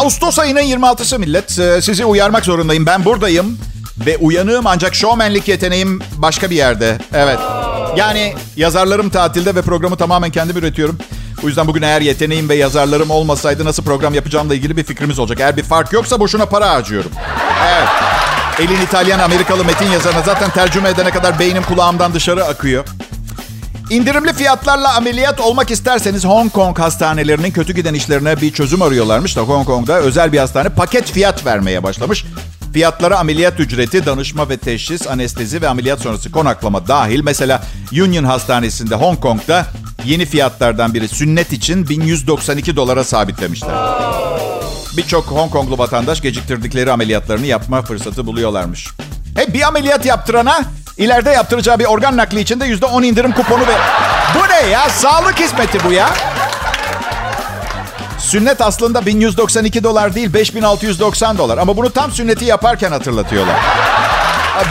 Ağustos 0.00 0.38
ayının 0.38 0.60
26'sı 0.60 1.18
millet. 1.18 1.58
Ee, 1.58 1.82
Sizi 1.82 2.04
uyarmak 2.04 2.44
zorundayım. 2.44 2.86
Ben 2.86 3.04
buradayım. 3.04 3.58
Ve 4.06 4.16
uyanığım 4.16 4.66
ancak 4.66 4.94
şovmenlik 4.94 5.48
yeteneğim 5.48 6.00
başka 6.16 6.50
bir 6.50 6.56
yerde. 6.56 6.98
Evet. 7.14 7.38
Yani 7.96 8.34
yazarlarım 8.56 9.10
tatilde 9.10 9.54
ve 9.54 9.62
programı 9.62 9.96
tamamen 9.96 10.30
kendim 10.30 10.56
üretiyorum. 10.56 10.98
O 11.44 11.46
yüzden 11.46 11.66
bugün 11.66 11.82
eğer 11.82 12.00
yeteneğim 12.00 12.48
ve 12.48 12.54
yazarlarım 12.54 13.10
olmasaydı 13.10 13.64
nasıl 13.64 13.82
program 13.82 14.14
yapacağımla 14.14 14.54
ilgili 14.54 14.76
bir 14.76 14.84
fikrimiz 14.84 15.18
olacak. 15.18 15.40
Eğer 15.40 15.56
bir 15.56 15.62
fark 15.62 15.92
yoksa 15.92 16.20
boşuna 16.20 16.46
para 16.46 16.70
harcıyorum. 16.70 17.10
Evet. 17.66 17.88
Elin 18.58 18.82
İtalyan 18.82 19.18
Amerikalı 19.18 19.64
metin 19.64 19.90
yazarına 19.90 20.22
zaten 20.22 20.50
tercüme 20.50 20.88
edene 20.88 21.10
kadar 21.10 21.38
beynim 21.38 21.62
kulağımdan 21.62 22.14
dışarı 22.14 22.44
akıyor. 22.44 22.84
İndirimli 23.90 24.32
fiyatlarla 24.32 24.96
ameliyat 24.96 25.40
olmak 25.40 25.70
isterseniz 25.70 26.24
Hong 26.24 26.52
Kong 26.52 26.78
hastanelerinin 26.78 27.50
kötü 27.50 27.72
giden 27.72 27.94
işlerine 27.94 28.40
bir 28.40 28.52
çözüm 28.52 28.82
arıyorlarmış 28.82 29.36
da 29.36 29.40
Hong 29.40 29.66
Kong'da 29.66 29.98
özel 29.98 30.32
bir 30.32 30.38
hastane 30.38 30.68
paket 30.68 31.10
fiyat 31.12 31.46
vermeye 31.46 31.82
başlamış. 31.82 32.24
Fiyatlara 32.74 33.18
ameliyat 33.18 33.60
ücreti, 33.60 34.06
danışma 34.06 34.48
ve 34.48 34.56
teşhis, 34.56 35.06
anestezi 35.06 35.62
ve 35.62 35.68
ameliyat 35.68 36.00
sonrası 36.00 36.32
konaklama 36.32 36.88
dahil. 36.88 37.20
Mesela 37.22 37.62
Union 37.92 38.24
Hastanesi'nde 38.24 38.94
Hong 38.94 39.20
Kong'da 39.20 39.66
yeni 40.04 40.26
fiyatlardan 40.26 40.94
biri 40.94 41.08
sünnet 41.08 41.52
için 41.52 41.88
1192 41.88 42.76
dolara 42.76 43.04
sabitlemişler. 43.04 43.74
Birçok 44.96 45.24
Hong 45.24 45.50
Konglu 45.50 45.78
vatandaş 45.78 46.22
geciktirdikleri 46.22 46.92
ameliyatlarını 46.92 47.46
yapma 47.46 47.82
fırsatı 47.82 48.26
buluyorlarmış. 48.26 48.88
He 49.36 49.54
bir 49.54 49.62
ameliyat 49.62 50.06
yaptırana 50.06 50.64
ileride 50.96 51.30
yaptıracağı 51.30 51.78
bir 51.78 51.84
organ 51.84 52.16
nakli 52.16 52.40
için 52.40 52.60
de 52.60 52.64
%10 52.64 53.04
indirim 53.04 53.32
kuponu 53.32 53.62
ve... 53.66 53.76
Bu 54.34 54.48
ne 54.48 54.70
ya? 54.70 54.88
Sağlık 54.88 55.40
hizmeti 55.40 55.78
bu 55.84 55.92
ya. 55.92 56.10
Sünnet 58.34 58.60
aslında 58.60 59.06
1192 59.06 59.84
dolar 59.84 60.14
değil 60.14 60.34
5690 60.34 61.38
dolar. 61.38 61.58
Ama 61.58 61.76
bunu 61.76 61.90
tam 61.90 62.12
sünneti 62.12 62.44
yaparken 62.44 62.90
hatırlatıyorlar. 62.90 63.56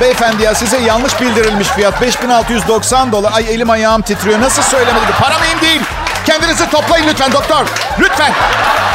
Beyefendi 0.02 0.44
ya 0.44 0.56
size 0.56 0.78
yanlış 0.78 1.22
bildirilmiş 1.22 1.68
fiyat. 1.68 2.02
5690 2.02 3.12
dolar. 3.12 3.32
Ay 3.36 3.54
elim 3.54 3.70
ayağım 3.70 4.02
titriyor. 4.02 4.42
Nasıl 4.42 4.62
söylemedi? 4.62 5.12
Para 5.20 5.40
mühim 5.40 5.62
değil. 5.62 5.82
Kendinizi 6.26 6.70
toplayın 6.70 7.08
lütfen 7.08 7.32
doktor. 7.32 7.66
Lütfen. 8.00 8.34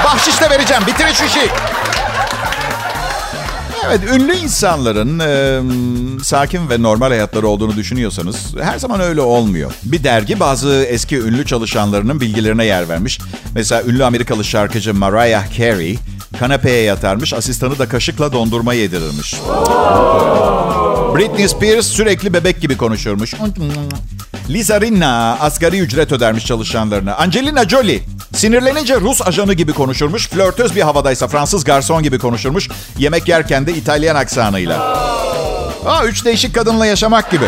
Bahşiş 0.05 0.41
de 0.41 0.51
vereceğim. 0.51 0.83
Bitirin 0.87 1.13
şu 1.13 1.25
işi. 1.25 1.51
Evet, 3.89 4.01
ünlü 4.15 4.37
insanların 4.37 5.19
e, 5.19 5.61
sakin 6.25 6.71
ve 6.71 6.83
normal 6.83 7.09
hayatları 7.09 7.49
olduğunu 7.49 7.77
düşünüyorsanız 7.77 8.55
her 8.61 8.79
zaman 8.79 9.01
öyle 9.01 9.21
olmuyor. 9.21 9.73
Bir 9.85 10.05
dergi 10.05 10.41
bazı 10.41 10.85
eski 10.89 11.19
ünlü 11.19 11.47
çalışanlarının 11.47 12.21
bilgilerine 12.21 12.65
yer 12.65 12.89
vermiş. 12.89 13.19
Mesela 13.55 13.83
ünlü 13.83 14.05
Amerikalı 14.05 14.45
şarkıcı 14.45 14.95
Mariah 14.95 15.59
Carey 15.59 15.99
kanepeye 16.39 16.83
yatarmış, 16.83 17.33
asistanı 17.33 17.79
da 17.79 17.89
kaşıkla 17.89 18.33
dondurma 18.33 18.75
yedirirmiş. 18.75 19.35
Britney 21.17 21.49
Spears 21.49 21.87
sürekli 21.87 22.33
bebek 22.33 22.61
gibi 22.61 22.77
konuşurmuş. 22.77 23.35
Lisa 24.51 24.81
Rinna 24.81 25.37
asgari 25.41 25.79
ücret 25.81 26.13
ödermiş 26.13 26.47
çalışanlarına. 26.47 27.15
Angelina 27.15 27.69
Jolie 27.69 28.01
sinirlenince 28.35 29.01
Rus 29.01 29.23
ajanı 29.27 29.55
gibi 29.55 29.73
konuşurmuş. 29.73 30.29
Flörtöz 30.29 30.77
bir 30.77 30.83
havadaysa 30.83 31.29
Fransız 31.29 31.65
garson 31.65 32.03
gibi 32.03 32.19
konuşurmuş. 32.19 32.69
Yemek 32.99 33.29
yerken 33.29 33.67
de 33.67 33.73
İtalyan 33.73 34.17
aksanıyla. 34.17 34.81
Aa, 35.87 36.05
üç 36.05 36.25
değişik 36.25 36.55
kadınla 36.55 36.87
yaşamak 36.87 37.31
gibi. 37.31 37.45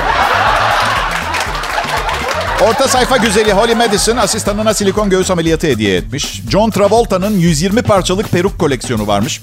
Orta 2.69 2.89
sayfa 2.89 3.17
güzeli 3.17 3.53
Holly 3.53 3.75
Madison 3.75 4.17
asistanına 4.17 4.75
silikon 4.75 5.11
göğüs 5.11 5.31
ameliyatı 5.31 5.67
hediye 5.67 5.97
etmiş. 5.97 6.43
John 6.51 6.71
Travolta'nın 6.71 7.39
120 7.39 7.83
parçalık 7.83 8.31
peruk 8.31 8.59
koleksiyonu 8.59 9.07
varmış. 9.07 9.41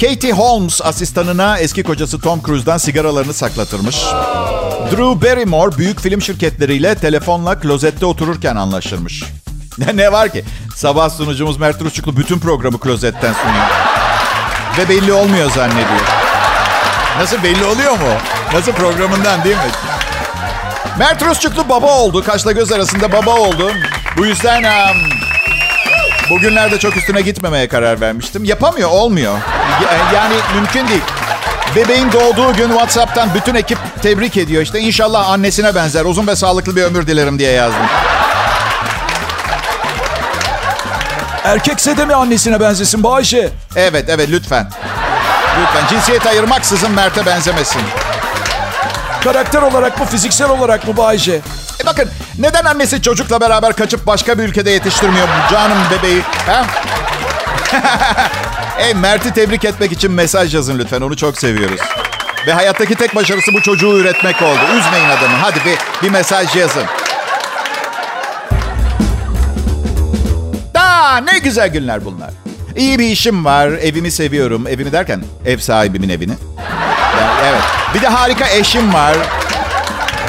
Katie 0.00 0.32
Holmes 0.32 0.82
asistanına 0.82 1.58
eski 1.58 1.82
kocası 1.82 2.20
Tom 2.20 2.42
Cruise'dan 2.42 2.78
sigaralarını 2.78 3.34
saklatırmış. 3.34 3.96
Drew 4.90 5.28
Barrymore 5.28 5.78
büyük 5.78 6.00
film 6.00 6.22
şirketleriyle 6.22 6.94
telefonla 6.94 7.60
klozette 7.60 8.06
otururken 8.06 8.56
anlaşırmış. 8.56 9.24
ne 9.94 10.12
var 10.12 10.32
ki? 10.32 10.44
Sabah 10.76 11.10
sunucumuz 11.10 11.56
Mert 11.56 11.82
Rusçuklu 11.82 12.16
bütün 12.16 12.38
programı 12.38 12.80
klozetten 12.80 13.32
sunuyor. 13.32 13.66
Ve 14.78 14.88
belli 14.88 15.12
olmuyor 15.12 15.50
zannediyor. 15.50 16.08
Nasıl 17.18 17.42
belli 17.42 17.64
oluyor 17.64 17.92
mu? 17.92 18.12
Nasıl 18.52 18.72
programından 18.72 19.44
değil 19.44 19.56
mi? 19.56 19.99
Mert 20.98 21.22
Rusçuklu 21.22 21.68
baba 21.68 21.86
oldu. 21.98 22.24
Kaşla 22.24 22.52
göz 22.52 22.72
arasında 22.72 23.12
baba 23.12 23.30
oldu. 23.36 23.72
Bu 24.16 24.26
yüzden 24.26 24.64
bugünlerde 26.30 26.78
çok 26.78 26.96
üstüne 26.96 27.20
gitmemeye 27.20 27.68
karar 27.68 28.00
vermiştim. 28.00 28.44
Yapamıyor, 28.44 28.90
olmuyor. 28.90 29.34
Ya- 29.82 30.20
Yani 30.20 30.34
mümkün 30.54 30.88
değil. 30.88 31.02
Bebeğin 31.76 32.12
doğduğu 32.12 32.52
gün 32.52 32.68
WhatsApp'tan 32.68 33.34
bütün 33.34 33.54
ekip 33.54 33.78
tebrik 34.02 34.36
ediyor. 34.36 34.62
İşte 34.62 34.78
inşallah 34.80 35.28
annesine 35.30 35.74
benzer. 35.74 36.04
Uzun 36.04 36.26
ve 36.26 36.36
sağlıklı 36.36 36.76
bir 36.76 36.82
ömür 36.82 37.06
dilerim 37.06 37.38
diye 37.38 37.52
yazdım. 37.52 37.82
Erkekse 41.44 41.96
de 41.96 42.04
mi 42.04 42.14
annesine 42.14 42.60
benzesin 42.60 43.02
Bayşe? 43.02 43.50
Evet, 43.76 44.04
evet 44.08 44.28
lütfen. 44.30 44.70
Lütfen 45.60 45.86
cinsiyet 45.90 46.26
ayırmaksızın 46.26 46.90
Mert'e 46.92 47.26
benzemesin. 47.26 47.82
Karakter 49.24 49.62
olarak 49.62 50.00
mı, 50.00 50.06
fiziksel 50.06 50.50
olarak 50.50 50.88
mı 50.88 50.96
Bayşe? 50.96 51.40
E 51.82 51.86
bakın 51.86 52.08
neden 52.38 52.64
annesi 52.64 53.02
çocukla 53.02 53.40
beraber 53.40 53.72
kaçıp 53.72 54.06
başka 54.06 54.38
bir 54.38 54.42
ülkede 54.42 54.70
yetiştirmiyor 54.70 55.28
bu 55.28 55.52
canım 55.52 55.78
bebeği? 55.90 56.22
Ha? 56.46 56.66
Ey 58.78 58.94
Mert'i 58.94 59.34
tebrik 59.34 59.64
etmek 59.64 59.92
için 59.92 60.12
mesaj 60.12 60.54
yazın 60.54 60.78
lütfen. 60.78 61.00
Onu 61.00 61.16
çok 61.16 61.38
seviyoruz. 61.38 61.80
Ve 62.46 62.52
hayattaki 62.52 62.94
tek 62.94 63.14
başarısı 63.14 63.52
bu 63.54 63.62
çocuğu 63.62 63.98
üretmek 63.98 64.42
oldu. 64.42 64.60
Üzmeyin 64.78 65.08
adamı. 65.08 65.36
Hadi 65.40 65.58
bir, 65.64 65.78
bir 66.02 66.10
mesaj 66.10 66.56
yazın. 66.56 66.84
Aa, 70.74 71.16
ne 71.16 71.38
güzel 71.38 71.68
günler 71.68 72.04
bunlar. 72.04 72.30
İyi 72.76 72.98
bir 72.98 73.06
işim 73.08 73.44
var. 73.44 73.68
Evimi 73.68 74.10
seviyorum. 74.10 74.66
Evimi 74.66 74.92
derken 74.92 75.22
ev 75.46 75.58
sahibimin 75.58 76.08
evini. 76.08 76.32
Yani 77.20 77.40
evet. 77.48 77.62
Bir 77.94 78.00
de 78.02 78.08
harika 78.08 78.48
eşim 78.48 78.94
var. 78.94 79.16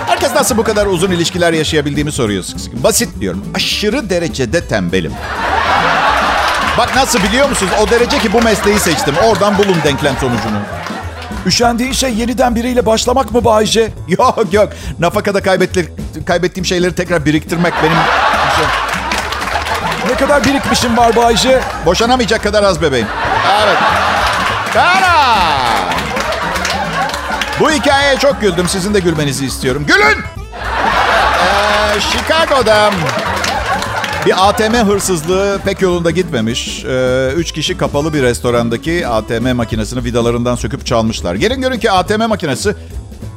Herkes 0.07 0.35
nasıl 0.35 0.57
bu 0.57 0.63
kadar 0.63 0.85
uzun 0.85 1.11
ilişkiler 1.11 1.53
yaşayabildiğimi 1.53 2.11
soruyor 2.11 2.43
sık 2.43 2.59
sık. 2.59 2.83
Basit 2.83 3.19
diyorum. 3.19 3.45
Aşırı 3.55 4.09
derecede 4.09 4.67
tembelim. 4.67 5.13
Bak 6.77 6.95
nasıl 6.95 7.23
biliyor 7.23 7.49
musunuz? 7.49 7.71
O 7.81 7.89
derece 7.89 8.19
ki 8.19 8.33
bu 8.33 8.41
mesleği 8.41 8.79
seçtim. 8.79 9.15
Oradan 9.23 9.57
bulun 9.57 9.77
denklem 9.83 10.13
sonucunu. 10.21 10.57
Üşendiğin 11.45 11.91
şey 11.91 12.13
yeniden 12.13 12.55
biriyle 12.55 12.85
başlamak 12.85 13.31
mı 13.31 13.45
Bayşe? 13.45 13.91
Yok 14.07 14.45
yok. 14.51 14.69
Nafakada 14.99 15.41
kaybetti, 15.41 15.93
kaybettiğim 16.25 16.65
şeyleri 16.65 16.95
tekrar 16.95 17.25
biriktirmek 17.25 17.73
benim... 17.83 17.97
Ne 20.09 20.15
kadar 20.15 20.43
birikmişim 20.45 20.97
var 20.97 21.15
Bayşe? 21.15 21.61
Boşanamayacak 21.85 22.43
kadar 22.43 22.63
az 22.63 22.81
bebeğim. 22.81 23.07
Evet. 23.63 23.77
Kara! 24.73 25.80
Bu 27.59 27.71
hikayeye 27.71 28.17
çok 28.17 28.41
güldüm. 28.41 28.67
Sizin 28.67 28.93
de 28.93 28.99
gülmenizi 28.99 29.45
istiyorum. 29.45 29.85
Gülün! 29.87 30.23
Ee, 31.45 31.99
Chicago'da 31.99 32.91
bir 34.25 34.49
ATM 34.49 34.73
hırsızlığı 34.73 35.59
pek 35.65 35.81
yolunda 35.81 36.11
gitmemiş. 36.11 36.85
Ee, 36.85 37.31
üç 37.35 37.51
kişi 37.51 37.77
kapalı 37.77 38.13
bir 38.13 38.23
restorandaki 38.23 39.07
ATM 39.07 39.55
makinesini 39.55 40.03
vidalarından 40.03 40.55
söküp 40.55 40.85
çalmışlar. 40.85 41.35
Gelin 41.35 41.61
görün 41.61 41.79
ki 41.79 41.91
ATM 41.91 42.27
makinesi 42.27 42.75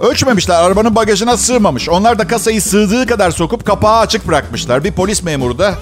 Ölçmemişler. 0.00 0.62
Arabanın 0.62 0.94
bagajına 0.94 1.36
sığmamış. 1.36 1.88
Onlar 1.88 2.18
da 2.18 2.26
kasayı 2.26 2.62
sığdığı 2.62 3.06
kadar 3.06 3.30
sokup 3.30 3.66
kapağı 3.66 3.98
açık 3.98 4.28
bırakmışlar. 4.28 4.84
Bir 4.84 4.92
polis 4.92 5.22
memuru 5.22 5.58
da 5.58 5.74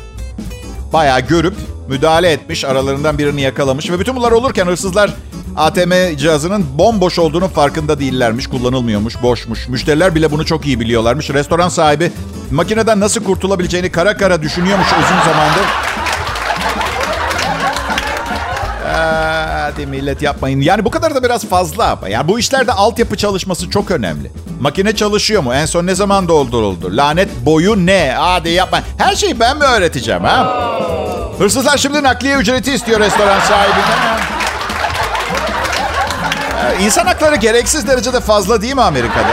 bayağı 0.92 1.20
görüp 1.20 1.54
müdahale 1.88 2.30
etmiş. 2.32 2.64
Aralarından 2.64 3.18
birini 3.18 3.40
yakalamış. 3.40 3.90
Ve 3.90 4.00
bütün 4.00 4.16
bunlar 4.16 4.32
olurken 4.32 4.66
hırsızlar 4.66 5.10
ATM 5.56 6.16
cihazının 6.16 6.66
bomboş 6.78 7.18
olduğunun 7.18 7.48
farkında 7.48 8.00
değillermiş. 8.00 8.46
Kullanılmıyormuş, 8.46 9.22
boşmuş. 9.22 9.68
Müşteriler 9.68 10.14
bile 10.14 10.30
bunu 10.30 10.46
çok 10.46 10.66
iyi 10.66 10.80
biliyorlarmış. 10.80 11.30
Restoran 11.30 11.68
sahibi 11.68 12.12
makineden 12.50 13.00
nasıl 13.00 13.24
kurtulabileceğini 13.24 13.92
kara 13.92 14.16
kara 14.16 14.42
düşünüyormuş 14.42 14.86
uzun 14.86 15.32
zamandır. 15.32 15.64
Hadi 19.72 19.86
millet 19.86 20.22
yapmayın. 20.22 20.60
Yani 20.60 20.84
bu 20.84 20.90
kadar 20.90 21.14
da 21.14 21.22
biraz 21.22 21.46
fazla. 21.46 21.98
Yani 22.08 22.28
bu 22.28 22.38
işlerde 22.38 22.72
altyapı 22.72 23.16
çalışması 23.16 23.70
çok 23.70 23.90
önemli. 23.90 24.30
Makine 24.60 24.96
çalışıyor 24.96 25.42
mu? 25.42 25.54
En 25.54 25.66
son 25.66 25.86
ne 25.86 25.94
zaman 25.94 26.28
dolduruldu? 26.28 26.96
Lanet 26.96 27.28
boyu 27.46 27.86
ne? 27.86 28.14
Hadi 28.16 28.50
yapma. 28.50 28.80
Her 28.98 29.14
şeyi 29.14 29.40
ben 29.40 29.58
mi 29.58 29.64
öğreteceğim 29.64 30.24
ha? 30.24 30.68
Hırsızlar 31.38 31.78
şimdi 31.78 32.02
nakliye 32.02 32.36
ücreti 32.36 32.72
istiyor 32.72 33.00
restoran 33.00 33.40
sahibinden. 33.40 34.31
İnsan 36.80 37.06
hakları 37.06 37.36
gereksiz 37.36 37.88
derecede 37.88 38.20
fazla 38.20 38.62
değil 38.62 38.74
mi 38.74 38.82
Amerika'da? 38.82 39.28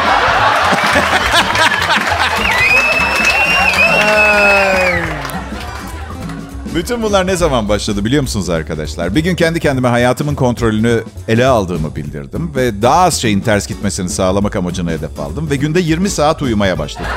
Bütün 6.76 7.04
bunlar 7.04 7.28
ne 7.28 7.36
zaman 7.36 7.70
başladı 7.70 8.06
biliyor 8.06 8.22
musunuz 8.22 8.50
arkadaşlar? 8.50 9.16
Bir 9.16 9.24
gün 9.24 9.36
kendi 9.36 9.60
kendime 9.60 9.88
hayatımın 9.88 10.36
kontrolünü 10.36 11.04
ele 11.28 11.46
aldığımı 11.46 11.96
bildirdim 11.96 12.52
ve 12.56 12.82
daha 12.82 13.02
az 13.02 13.22
şeyin 13.22 13.40
ters 13.40 13.68
gitmesini 13.68 14.10
sağlamak 14.10 14.56
amacını 14.56 14.92
hedef 14.92 15.20
aldım 15.20 15.50
ve 15.50 15.56
günde 15.56 15.80
20 15.80 16.10
saat 16.10 16.42
uyumaya 16.42 16.80
başladım. 16.80 17.12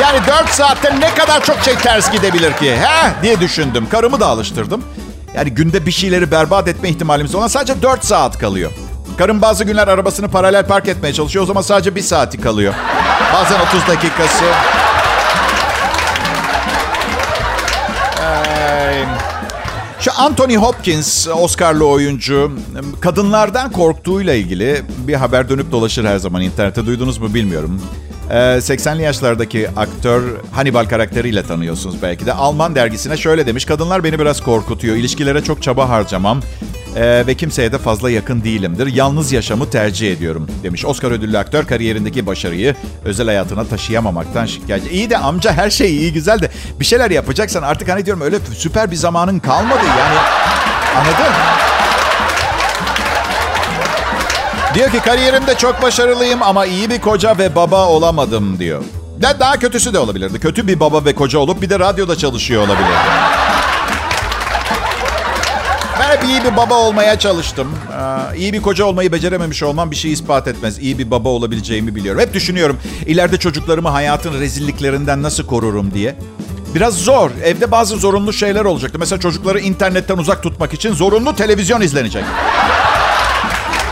Yani 0.00 0.18
4 0.26 0.48
saatte 0.48 1.00
ne 1.00 1.14
kadar 1.14 1.44
çok 1.44 1.58
şey 1.58 1.74
ters 1.74 2.12
gidebilir 2.12 2.52
ki? 2.52 2.76
He 2.76 3.22
diye 3.22 3.40
düşündüm. 3.40 3.88
Karımı 3.90 4.20
da 4.20 4.26
alıştırdım. 4.26 4.84
Yani 5.36 5.50
günde 5.50 5.86
bir 5.86 5.92
şeyleri 5.92 6.30
berbat 6.30 6.68
etme 6.68 6.88
ihtimalimiz 6.88 7.34
ona 7.34 7.48
sadece 7.48 7.82
4 7.82 8.04
saat 8.04 8.38
kalıyor. 8.38 8.70
Karım 9.20 9.42
bazı 9.42 9.64
günler 9.64 9.88
arabasını 9.88 10.28
paralel 10.28 10.66
park 10.66 10.88
etmeye 10.88 11.12
çalışıyor. 11.12 11.42
O 11.42 11.46
zaman 11.46 11.62
sadece 11.62 11.94
bir 11.94 12.00
saati 12.00 12.40
kalıyor. 12.40 12.74
Bazen 13.34 13.60
30 13.60 13.88
dakikası. 13.88 14.44
Şu 20.00 20.10
Anthony 20.18 20.56
Hopkins, 20.56 21.28
Oscar'lı 21.28 21.86
oyuncu, 21.86 22.52
kadınlardan 23.00 23.72
korktuğuyla 23.72 24.34
ilgili 24.34 24.82
bir 25.08 25.14
haber 25.14 25.48
dönüp 25.48 25.72
dolaşır 25.72 26.04
her 26.04 26.18
zaman 26.18 26.42
internette. 26.42 26.86
Duydunuz 26.86 27.18
mu 27.18 27.34
bilmiyorum. 27.34 27.82
80'li 28.34 29.02
yaşlardaki 29.02 29.68
aktör 29.76 30.22
Hannibal 30.52 30.84
karakteriyle 30.84 31.42
tanıyorsunuz 31.42 32.02
belki 32.02 32.26
de. 32.26 32.32
Alman 32.32 32.74
dergisine 32.74 33.16
şöyle 33.16 33.46
demiş. 33.46 33.64
Kadınlar 33.64 34.04
beni 34.04 34.18
biraz 34.18 34.40
korkutuyor. 34.40 34.96
İlişkilere 34.96 35.44
çok 35.44 35.62
çaba 35.62 35.88
harcamam. 35.88 36.40
Ee, 36.96 37.24
ve 37.26 37.34
kimseye 37.34 37.72
de 37.72 37.78
fazla 37.78 38.10
yakın 38.10 38.44
değilimdir. 38.44 38.86
Yalnız 38.86 39.32
yaşamı 39.32 39.70
tercih 39.70 40.12
ediyorum 40.12 40.46
demiş. 40.62 40.84
Oscar 40.84 41.10
ödüllü 41.10 41.38
aktör 41.38 41.66
kariyerindeki 41.66 42.26
başarıyı 42.26 42.74
özel 43.04 43.26
hayatına 43.26 43.64
taşıyamamaktan 43.64 44.46
şikayetçi. 44.46 44.90
İyi 44.90 45.10
de 45.10 45.18
amca 45.18 45.52
her 45.52 45.70
şey 45.70 45.96
iyi 45.96 46.12
güzel 46.12 46.40
de 46.40 46.50
bir 46.80 46.84
şeyler 46.84 47.10
yapacaksan 47.10 47.62
artık 47.62 47.88
hani 47.88 48.06
diyorum 48.06 48.22
öyle 48.22 48.38
süper 48.56 48.90
bir 48.90 48.96
zamanın 48.96 49.38
kalmadı 49.38 49.84
yani. 49.98 50.18
Anladın? 50.96 51.34
Diyor 54.74 54.90
ki 54.90 55.00
kariyerimde 55.00 55.54
çok 55.54 55.82
başarılıyım 55.82 56.42
ama 56.42 56.66
iyi 56.66 56.90
bir 56.90 57.00
koca 57.00 57.38
ve 57.38 57.54
baba 57.54 57.88
olamadım 57.88 58.58
diyor. 58.58 58.82
De 59.22 59.40
daha 59.40 59.58
kötüsü 59.58 59.94
de 59.94 59.98
olabilirdi. 59.98 60.40
Kötü 60.40 60.66
bir 60.66 60.80
baba 60.80 61.04
ve 61.04 61.14
koca 61.14 61.38
olup 61.38 61.62
bir 61.62 61.70
de 61.70 61.78
radyoda 61.78 62.16
çalışıyor 62.16 62.62
olabilirdi. 62.62 62.90
Ben 66.00 66.08
hep 66.16 66.24
iyi 66.24 66.44
bir 66.44 66.56
baba 66.56 66.74
olmaya 66.74 67.18
çalıştım. 67.18 67.68
Ee, 68.32 68.38
iyi 68.38 68.52
bir 68.52 68.62
koca 68.62 68.84
olmayı 68.84 69.12
becerememiş 69.12 69.62
olmam 69.62 69.90
bir 69.90 69.96
şey 69.96 70.12
ispat 70.12 70.48
etmez. 70.48 70.78
İyi 70.78 70.98
bir 70.98 71.10
baba 71.10 71.28
olabileceğimi 71.28 71.94
biliyorum. 71.94 72.20
Hep 72.20 72.34
düşünüyorum 72.34 72.78
ileride 73.06 73.36
çocuklarımı 73.36 73.88
hayatın 73.88 74.40
rezilliklerinden 74.40 75.22
nasıl 75.22 75.46
korurum 75.46 75.94
diye. 75.94 76.16
Biraz 76.74 76.94
zor. 76.94 77.30
Evde 77.44 77.70
bazı 77.70 77.96
zorunlu 77.96 78.32
şeyler 78.32 78.64
olacaktı. 78.64 78.98
Mesela 78.98 79.20
çocukları 79.20 79.60
internetten 79.60 80.18
uzak 80.18 80.42
tutmak 80.42 80.74
için 80.74 80.94
zorunlu 80.94 81.36
televizyon 81.36 81.80
izlenecek. 81.80 82.24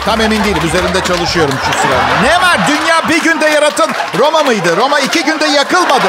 Tam 0.08 0.20
emin 0.20 0.44
değilim. 0.44 0.62
Üzerinde 0.66 1.00
çalışıyorum 1.04 1.54
şu 1.66 1.78
sırada. 1.78 2.20
Ne 2.22 2.40
var? 2.40 2.60
Dünya 2.68 3.08
bir 3.08 3.22
günde 3.22 3.46
yaratın. 3.46 3.86
Roma 4.18 4.42
mıydı? 4.42 4.76
Roma 4.76 5.00
iki 5.00 5.24
günde 5.24 5.46
yakılmadı. 5.46 6.06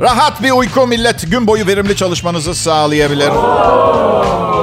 Rahat 0.00 0.42
bir 0.42 0.50
uyku 0.50 0.86
millet 0.86 1.30
gün 1.30 1.46
boyu 1.46 1.66
verimli 1.66 1.96
çalışmanızı 1.96 2.54
sağlayabilir. 2.54 3.30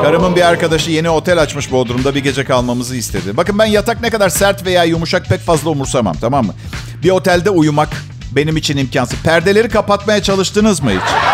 Karımın 0.04 0.36
bir 0.36 0.42
arkadaşı 0.42 0.92
yeni 0.92 1.10
otel 1.10 1.42
açmış 1.42 1.72
Bodrum'da 1.72 2.16
bir 2.16 2.24
gece 2.24 2.46
kalmamızı 2.46 2.96
istedi. 2.96 3.38
Bakın 3.38 3.60
ben 3.60 3.66
yatak 3.66 4.02
ne 4.02 4.10
kadar 4.10 4.30
sert 4.30 4.66
veya 4.66 4.84
yumuşak 4.84 5.26
pek 5.26 5.42
fazla 5.42 5.70
umursamam 5.70 6.16
tamam 6.22 6.46
mı? 6.46 6.54
Bir 7.04 7.10
otelde 7.10 7.50
uyumak 7.50 7.90
benim 8.32 8.58
için 8.58 8.78
imkansız. 8.78 9.20
Perdeleri 9.24 9.70
kapatmaya 9.70 10.24
çalıştınız 10.24 10.82
mı 10.82 10.92
hiç? 10.92 11.29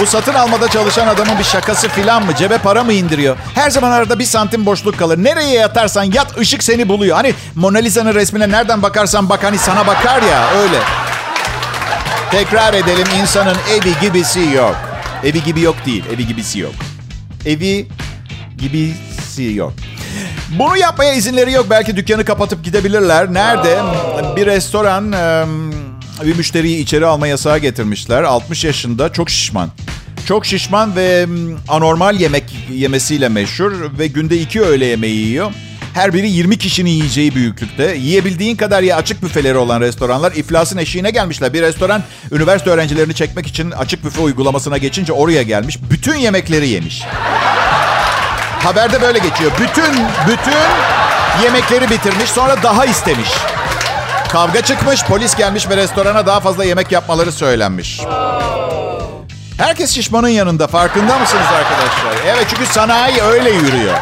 Bu 0.00 0.06
satın 0.06 0.34
almada 0.34 0.68
çalışan 0.68 1.08
adamın 1.08 1.38
bir 1.38 1.44
şakası 1.44 1.88
filan 1.88 2.26
mı? 2.26 2.34
Cebe 2.36 2.58
para 2.58 2.84
mı 2.84 2.92
indiriyor? 2.92 3.36
Her 3.54 3.70
zaman 3.70 3.90
arada 3.90 4.18
bir 4.18 4.24
santim 4.24 4.66
boşluk 4.66 4.98
kalır. 4.98 5.18
Nereye 5.18 5.54
yatarsan 5.54 6.04
yat 6.04 6.38
ışık 6.38 6.64
seni 6.64 6.88
buluyor. 6.88 7.16
Hani 7.16 7.34
Mona 7.54 7.78
Lisa'nın 7.78 8.14
resmine 8.14 8.50
nereden 8.50 8.82
bakarsan 8.82 9.28
bak 9.28 9.44
hani 9.44 9.58
sana 9.58 9.86
bakar 9.86 10.22
ya 10.22 10.50
öyle. 10.50 10.78
Tekrar 12.30 12.74
edelim 12.74 13.06
insanın 13.20 13.56
evi 13.70 13.94
gibisi 14.00 14.40
yok. 14.40 14.76
Evi 15.24 15.44
gibi 15.44 15.60
yok 15.60 15.76
değil, 15.86 16.04
evi 16.14 16.26
gibisi 16.26 16.58
yok. 16.58 16.72
Evi 17.46 17.88
gibisi 18.58 19.42
yok. 19.54 19.72
Bunu 20.58 20.76
yapmaya 20.76 21.14
izinleri 21.14 21.52
yok. 21.52 21.66
Belki 21.70 21.96
dükkanı 21.96 22.24
kapatıp 22.24 22.64
gidebilirler. 22.64 23.34
Nerede? 23.34 23.78
Bir 24.36 24.46
restoran 24.46 25.12
bir 26.24 26.36
müşteriyi 26.36 26.78
içeri 26.78 27.06
alma 27.06 27.26
yasağı 27.26 27.58
getirmişler. 27.58 28.22
60 28.22 28.64
yaşında, 28.64 29.12
çok 29.12 29.30
şişman. 29.30 29.70
Çok 30.30 30.46
şişman 30.46 30.96
ve 30.96 31.26
anormal 31.68 32.20
yemek 32.20 32.44
yemesiyle 32.72 33.28
meşhur 33.28 33.72
ve 33.98 34.06
günde 34.06 34.38
iki 34.38 34.62
öğle 34.62 34.84
yemeği 34.84 35.16
yiyor. 35.16 35.52
Her 35.94 36.14
biri 36.14 36.30
20 36.30 36.58
kişinin 36.58 36.90
yiyeceği 36.90 37.34
büyüklükte. 37.34 37.96
Yiyebildiğin 37.96 38.56
kadar 38.56 38.82
ya 38.82 38.96
açık 38.96 39.22
büfeleri 39.22 39.56
olan 39.56 39.80
restoranlar 39.80 40.32
iflasın 40.32 40.78
eşiğine 40.78 41.10
gelmişler. 41.10 41.52
Bir 41.52 41.62
restoran 41.62 42.02
üniversite 42.32 42.70
öğrencilerini 42.70 43.14
çekmek 43.14 43.46
için 43.46 43.70
açık 43.70 44.04
büfe 44.04 44.20
uygulamasına 44.20 44.78
geçince 44.78 45.12
oraya 45.12 45.42
gelmiş. 45.42 45.78
Bütün 45.90 46.14
yemekleri 46.14 46.68
yemiş. 46.68 47.02
Haberde 48.62 49.02
böyle 49.02 49.18
geçiyor. 49.18 49.52
Bütün, 49.60 49.94
bütün 50.28 50.60
yemekleri 51.44 51.90
bitirmiş 51.90 52.30
sonra 52.30 52.62
daha 52.62 52.84
istemiş. 52.84 53.30
Kavga 54.28 54.62
çıkmış, 54.62 55.04
polis 55.04 55.36
gelmiş 55.36 55.68
ve 55.68 55.76
restorana 55.76 56.26
daha 56.26 56.40
fazla 56.40 56.64
yemek 56.64 56.92
yapmaları 56.92 57.32
söylenmiş. 57.32 58.00
Herkes 59.60 59.94
şişmanın 59.94 60.28
yanında. 60.28 60.66
Farkında 60.66 61.18
mısınız 61.18 61.46
arkadaşlar? 61.46 62.34
Evet 62.34 62.46
çünkü 62.50 62.66
sanayi 62.66 63.22
öyle 63.22 63.50
yürüyor. 63.50 63.94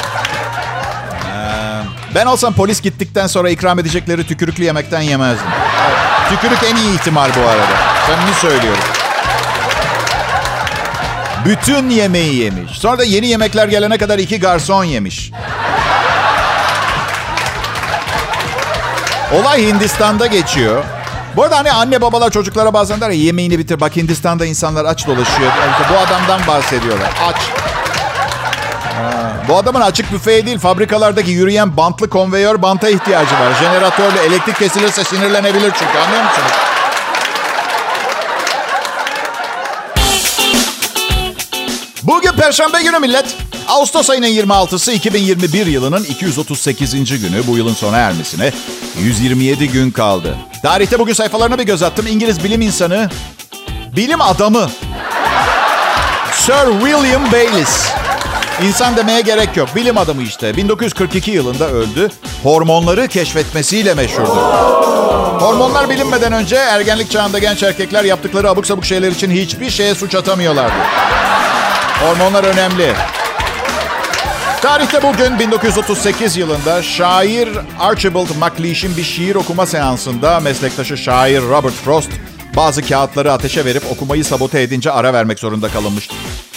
Ben 2.15 2.27
olsam 2.27 2.55
polis 2.55 2.81
gittikten 2.81 3.27
sonra 3.27 3.51
ikram 3.51 3.79
edecekleri 3.79 4.27
tükürüklü 4.27 4.65
yemekten 4.65 5.01
yemezdim. 5.01 5.47
Tükürük 6.31 6.59
en 6.63 6.77
iyi 6.77 6.95
ihtimal 6.95 7.31
bu 7.37 7.49
arada. 7.49 7.77
Samimi 8.07 8.35
söylüyorum. 8.35 8.85
Bütün 11.45 11.91
yemeği 11.91 12.35
yemiş. 12.35 12.79
Sonra 12.79 12.99
da 12.99 13.05
yeni 13.05 13.27
yemekler 13.27 13.69
gelene 13.69 13.99
kadar 13.99 14.19
iki 14.19 14.41
garson 14.41 14.85
yemiş. 14.85 15.31
Olay 19.33 19.67
Hindistan'da 19.67 20.27
geçiyor. 20.27 20.85
Bu 21.39 21.43
arada 21.43 21.59
hani 21.59 21.73
anne 21.73 22.01
babalar 22.01 22.31
çocuklara 22.31 22.75
bazen 22.75 23.01
der 23.01 23.11
ya 23.11 23.17
yemeğini 23.17 23.59
bitir. 23.59 23.81
Bak 23.81 23.97
Hindistan'da 23.97 24.47
insanlar 24.47 24.85
aç 24.85 25.07
dolaşıyor. 25.07 25.53
Yani 25.61 25.73
bu 25.93 25.99
adamdan 25.99 26.47
bahsediyorlar. 26.47 27.11
Aç. 27.29 27.37
Bu 29.49 29.57
adamın 29.57 29.81
açık 29.81 30.13
büfeye 30.13 30.47
değil 30.47 30.59
fabrikalardaki 30.59 31.31
yürüyen 31.31 31.77
bantlı 31.77 32.11
konveyör 32.11 32.63
banta 32.63 32.89
ihtiyacı 32.89 33.35
var. 33.35 33.55
Jeneratörle 33.61 34.25
elektrik 34.25 34.57
kesilirse 34.57 35.05
sinirlenebilir 35.05 35.73
çünkü 35.79 35.99
anlıyor 35.99 36.23
musunuz? 36.25 36.53
Bugün 42.03 42.33
Perşembe 42.33 42.83
günü 42.83 42.99
millet. 42.99 43.37
Ağustos 43.69 44.11
ayının 44.11 44.27
26'sı 44.27 44.93
2021 44.93 45.67
yılının 45.67 46.05
238. 46.05 47.21
günü. 47.21 47.47
Bu 47.47 47.57
yılın 47.57 47.75
sona 47.75 47.97
ermesine 47.97 48.53
127 49.01 49.69
gün 49.69 49.91
kaldı. 49.91 50.37
Tarihte 50.63 50.99
bugün 50.99 51.13
sayfalarına 51.13 51.59
bir 51.59 51.65
göz 51.65 51.83
attım. 51.83 52.07
İngiliz 52.07 52.45
bilim 52.45 52.61
insanı, 52.61 53.11
bilim 53.97 54.21
adamı 54.21 54.71
Sir 56.33 56.81
William 56.81 57.33
Bayliss 57.33 57.89
İnsan 58.63 58.97
demeye 58.97 59.21
gerek 59.21 59.57
yok. 59.57 59.69
Bilim 59.77 59.99
adamı 59.99 60.23
işte. 60.23 60.57
1942 60.57 61.31
yılında 61.31 61.69
öldü. 61.69 62.09
Hormonları 62.43 63.09
keşfetmesiyle 63.09 63.95
meşhurdu. 63.95 64.37
Hormonlar 65.41 65.91
bilinmeden 65.91 66.33
önce 66.33 66.57
ergenlik 66.57 67.11
çağında 67.11 67.39
genç 67.39 67.63
erkekler 67.63 68.05
yaptıkları 68.05 68.51
abuk 68.51 68.67
sabuk 68.67 68.85
şeyler 68.85 69.13
için 69.13 69.31
hiçbir 69.31 69.71
şeye 69.71 69.95
suç 69.95 70.15
atamıyorlardı. 70.15 70.75
Hormonlar 72.01 72.45
önemli. 72.45 72.95
Tarihte 74.63 75.03
bugün 75.03 75.39
1938 75.39 76.37
yılında 76.37 76.83
şair 76.83 77.49
Archibald 77.81 78.29
MacLeish'in 78.39 78.97
bir 78.97 79.05
şiir 79.05 79.35
okuma 79.35 79.67
seansında 79.67 80.41
meslektaşı 80.41 80.97
şair 80.97 81.43
Robert 81.43 81.75
Frost 81.75 82.11
bazı 82.57 82.83
kağıtları 82.83 83.33
ateşe 83.33 83.65
verip 83.65 83.83
okumayı 83.93 84.25
sabote 84.25 84.63
edince 84.63 84.91
ara 84.91 85.13
vermek 85.13 85.39
zorunda 85.39 85.69
kalınmıştı. 85.69 86.15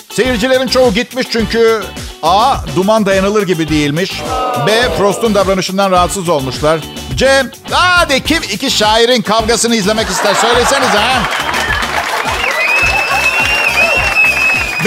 Seyircilerin 0.10 0.68
çoğu 0.68 0.94
gitmiş 0.94 1.28
çünkü 1.32 1.84
A. 2.24 2.56
Duman 2.76 3.06
dayanılır 3.06 3.44
gibi 3.44 3.70
değilmiş. 3.70 4.22
B. 4.68 4.90
Frost'un 4.98 5.36
davranışından 5.36 5.92
rahatsız 5.92 6.30
olmuşlar. 6.30 6.80
C. 7.16 7.44
Hadi 7.72 8.24
kim 8.24 8.44
iki 8.44 8.72
şairin 8.72 9.22
kavgasını 9.22 9.76
izlemek 9.76 10.10
ister 10.10 10.34
söylesenize 10.34 10.98
ha. 10.98 11.22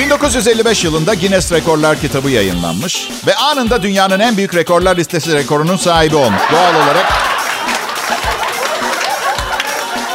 1955 0.04 0.84
yılında 0.84 1.14
Guinness 1.14 1.52
Rekorlar 1.52 2.00
kitabı 2.00 2.30
yayınlanmış 2.30 3.08
ve 3.26 3.34
anında 3.36 3.82
dünyanın 3.82 4.20
en 4.20 4.36
büyük 4.36 4.54
rekorlar 4.54 4.96
listesi 4.96 5.34
rekorunun 5.34 5.76
sahibi 5.76 6.16
olmuş. 6.16 6.42
Doğal 6.52 6.74
olarak 6.84 7.12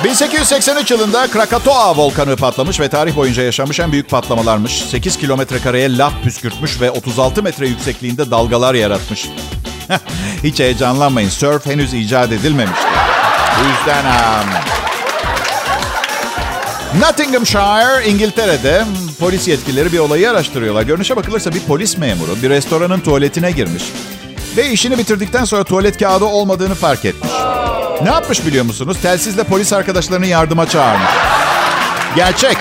1883 0.04 0.92
yılında 0.92 1.28
Krakatoa 1.28 1.98
volkanı 1.98 2.36
patlamış 2.36 2.80
ve 2.80 2.90
tarih 2.90 3.16
boyunca 3.16 3.44
yaşamış 3.44 3.80
en 3.80 3.92
büyük 3.92 4.10
patlamalarmış. 4.10 4.72
8 4.72 5.18
kilometre 5.18 5.60
kareye 5.60 5.98
laf 5.98 6.14
püskürtmüş 6.24 6.82
ve 6.82 6.92
36 6.92 7.44
metre 7.44 7.68
yüksekliğinde 7.68 8.32
dalgalar 8.32 8.74
yaratmış. 8.74 9.30
Hiç 10.44 10.60
heyecanlanmayın. 10.60 11.30
Surf 11.30 11.66
henüz 11.66 11.94
icat 11.94 12.32
edilmemişti. 12.32 12.88
Bu 13.60 13.68
yüzden... 13.70 14.06
Um, 14.06 14.79
Nottinghamshire, 16.98 18.10
İngiltere'de 18.10 18.86
polis 19.20 19.48
yetkilileri 19.48 19.92
bir 19.92 20.00
olayı 20.00 20.32
araştırıyorlar. 20.32 20.84
Görünüşe 20.84 21.16
bakılırsa 21.16 21.54
bir 21.54 21.60
polis 21.60 21.98
memuru 21.98 22.42
bir 22.44 22.50
restoranın 22.50 23.00
tuvaletine 23.00 23.52
girmiş. 23.52 23.84
Ve 24.58 24.70
işini 24.70 24.98
bitirdikten 24.98 25.46
sonra 25.46 25.64
tuvalet 25.64 25.98
kağıdı 26.00 26.26
olmadığını 26.26 26.76
fark 26.76 27.06
etmiş. 27.06 27.32
Ne 28.04 28.10
yapmış 28.10 28.46
biliyor 28.46 28.66
musunuz? 28.66 28.98
Telsizle 29.02 29.44
polis 29.44 29.74
arkadaşlarını 29.74 30.26
yardıma 30.26 30.70
çağırmış. 30.70 31.10
Gerçek. 32.16 32.58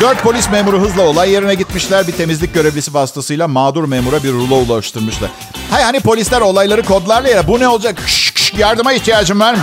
Dört 0.00 0.22
polis 0.22 0.50
memuru 0.50 0.80
hızla 0.80 1.02
olay 1.02 1.30
yerine 1.30 1.54
gitmişler. 1.54 2.06
Bir 2.06 2.12
temizlik 2.12 2.54
görevlisi 2.54 2.94
vasıtasıyla 2.94 3.48
mağdur 3.48 3.84
memura 3.84 4.22
bir 4.22 4.32
rulo 4.32 4.56
ulaştırmışlar. 4.56 5.30
Hay 5.70 5.82
hani 5.82 6.00
polisler 6.00 6.40
olayları 6.40 6.82
kodlarla 6.82 7.28
ya. 7.28 7.48
Bu 7.48 7.60
ne 7.60 7.68
olacak? 7.68 7.96
Kış, 7.96 8.30
kış, 8.30 8.54
yardıma 8.54 8.92
ihtiyacım 8.92 9.40
var. 9.40 9.56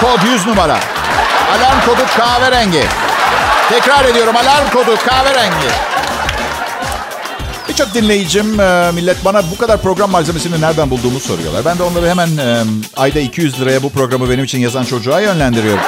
Kod 0.00 0.32
100 0.32 0.46
numara. 0.46 0.78
Alarm 1.56 1.80
kodu 1.86 2.06
kahverengi. 2.16 2.84
Tekrar 3.68 4.04
ediyorum 4.04 4.36
alarm 4.36 4.70
kodu 4.72 4.96
kahverengi. 5.06 5.68
Birçok 7.68 7.94
dinleyicim, 7.94 8.60
e, 8.60 8.90
millet 8.94 9.24
bana 9.24 9.42
bu 9.50 9.58
kadar 9.58 9.82
program 9.82 10.10
malzemesini 10.10 10.60
nereden 10.60 10.90
bulduğumu 10.90 11.20
soruyorlar. 11.20 11.64
Ben 11.64 11.78
de 11.78 11.82
onları 11.82 12.08
hemen 12.08 12.28
e, 12.36 12.64
ayda 12.96 13.20
200 13.20 13.60
liraya 13.60 13.82
bu 13.82 13.90
programı 13.90 14.30
benim 14.30 14.44
için 14.44 14.58
yazan 14.58 14.84
çocuğa 14.84 15.20
yönlendiriyorum. 15.20 15.84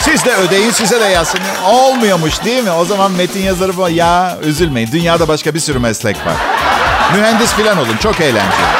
Siz 0.00 0.24
de 0.24 0.34
ödeyin, 0.34 0.70
size 0.70 1.00
de 1.00 1.04
yazsın. 1.04 1.40
Olmuyormuş 1.66 2.44
değil 2.44 2.64
mi? 2.64 2.70
O 2.70 2.84
zaman 2.84 3.12
metin 3.12 3.42
yazarı. 3.42 3.92
Ya 3.92 4.38
üzülmeyin, 4.42 4.92
dünyada 4.92 5.28
başka 5.28 5.54
bir 5.54 5.60
sürü 5.60 5.78
meslek 5.78 6.16
var. 6.16 6.36
Mühendis 7.14 7.52
falan 7.52 7.78
olun, 7.78 7.96
çok 8.02 8.20
eğlenceli. 8.20 8.79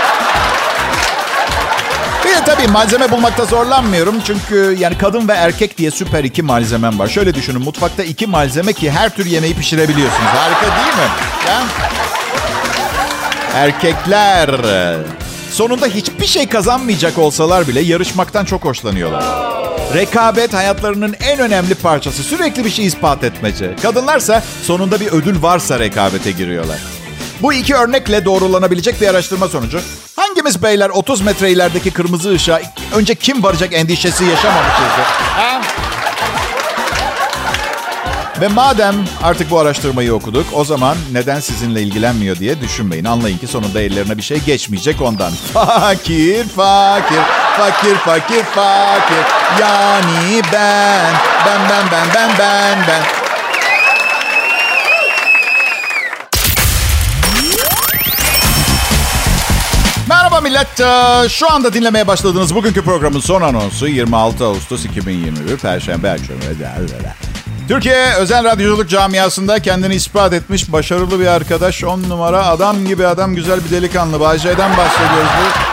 Tabii 2.47 2.69
malzeme 2.69 3.11
bulmakta 3.11 3.45
zorlanmıyorum. 3.45 4.15
Çünkü 4.27 4.77
yani 4.81 4.99
kadın 4.99 5.29
ve 5.29 5.33
erkek 5.33 5.79
diye 5.79 5.91
süper 5.91 6.25
iki 6.25 6.43
malzemem 6.43 6.99
var. 6.99 7.09
Şöyle 7.09 7.35
düşünün 7.35 7.63
mutfakta 7.63 8.03
iki 8.05 8.27
malzeme 8.27 8.73
ki 8.73 8.91
her 8.91 9.15
tür 9.15 9.27
yemeği 9.27 9.55
pişirebiliyorsunuz. 9.55 10.31
Harika 10.35 10.61
değil 10.77 10.97
mi? 10.97 11.11
Ya? 11.49 11.63
Erkekler 13.55 14.51
sonunda 15.53 15.87
hiçbir 15.87 16.27
şey 16.27 16.49
kazanmayacak 16.49 17.19
olsalar 17.19 17.69
bile 17.69 17.81
yarışmaktan 17.81 18.45
çok 18.45 18.65
hoşlanıyorlar. 18.65 19.25
Rekabet 19.95 20.55
hayatlarının 20.55 21.15
en 21.21 21.39
önemli 21.39 21.75
parçası. 21.75 22.23
Sürekli 22.23 22.65
bir 22.65 22.71
şey 22.71 22.87
ispat 22.87 23.25
etmece. 23.25 23.77
Kadınlarsa 23.83 24.43
sonunda 24.63 25.01
bir 25.01 25.07
ödül 25.07 25.43
varsa 25.43 25.79
rekabete 25.79 26.31
giriyorlar. 26.31 26.79
Bu 27.43 27.53
iki 27.53 27.75
örnekle 27.75 28.25
doğrulanabilecek 28.25 29.01
bir 29.01 29.09
araştırma 29.09 29.49
sonucu. 29.49 29.81
Hangimiz 30.41 30.63
beyler 30.63 30.91
30 30.91 31.21
metre 31.21 31.51
ilerideki 31.51 31.91
kırmızı 31.91 32.31
ışığa 32.31 32.61
önce 32.95 33.15
kim 33.15 33.43
varacak 33.43 33.73
endişesi 33.73 34.25
yaşamamışızdır? 34.25 35.05
Ha? 35.37 35.61
Ve 38.41 38.49
madem 38.49 38.95
artık 39.23 39.51
bu 39.51 39.59
araştırmayı 39.59 40.15
okuduk, 40.15 40.47
o 40.53 40.65
zaman 40.65 40.97
neden 41.13 41.41
sizinle 41.41 41.83
ilgilenmiyor 41.83 42.37
diye 42.37 42.61
düşünmeyin. 42.61 43.05
Anlayın 43.05 43.39
ki 43.39 43.47
sonunda 43.47 43.81
ellerine 43.81 44.17
bir 44.17 44.23
şey 44.23 44.39
geçmeyecek 44.39 45.03
ondan. 45.03 45.33
Fakir, 45.53 46.49
fakir, 46.49 47.23
fakir, 47.57 47.95
fakir, 47.95 48.43
fakir. 48.43 49.25
Yani 49.61 50.43
ben, 50.53 51.15
ben, 51.47 51.61
ben, 51.71 51.87
ben, 51.93 52.07
ben, 52.15 52.31
ben, 52.39 52.79
ben. 52.89 53.20
Merhaba 60.43 60.59
millet. 60.59 60.81
Ee, 60.81 61.29
Şu 61.29 61.53
anda 61.53 61.73
dinlemeye 61.73 62.07
başladığınız 62.07 62.55
bugünkü 62.55 62.83
programın 62.83 63.21
son 63.21 63.43
anonsu 63.43 63.89
26 63.89 64.45
Ağustos 64.45 64.85
2021 64.85 65.57
Perşembe 65.57 66.11
akşamı. 66.11 66.39
Türkiye 67.69 68.15
özel 68.15 68.45
radyoculuk 68.45 68.89
camiasında 68.89 69.63
kendini 69.63 69.95
ispat 69.95 70.33
etmiş 70.33 70.73
başarılı 70.73 71.21
bir 71.21 71.27
arkadaş. 71.27 71.85
10 71.85 72.03
numara 72.09 72.47
adam 72.47 72.87
gibi 72.87 73.07
adam 73.07 73.35
güzel 73.35 73.65
bir 73.65 73.71
delikanlı. 73.71 74.21
Bayce'den 74.21 74.77
bahsediyoruz 74.77 75.31
bu. 75.41 75.71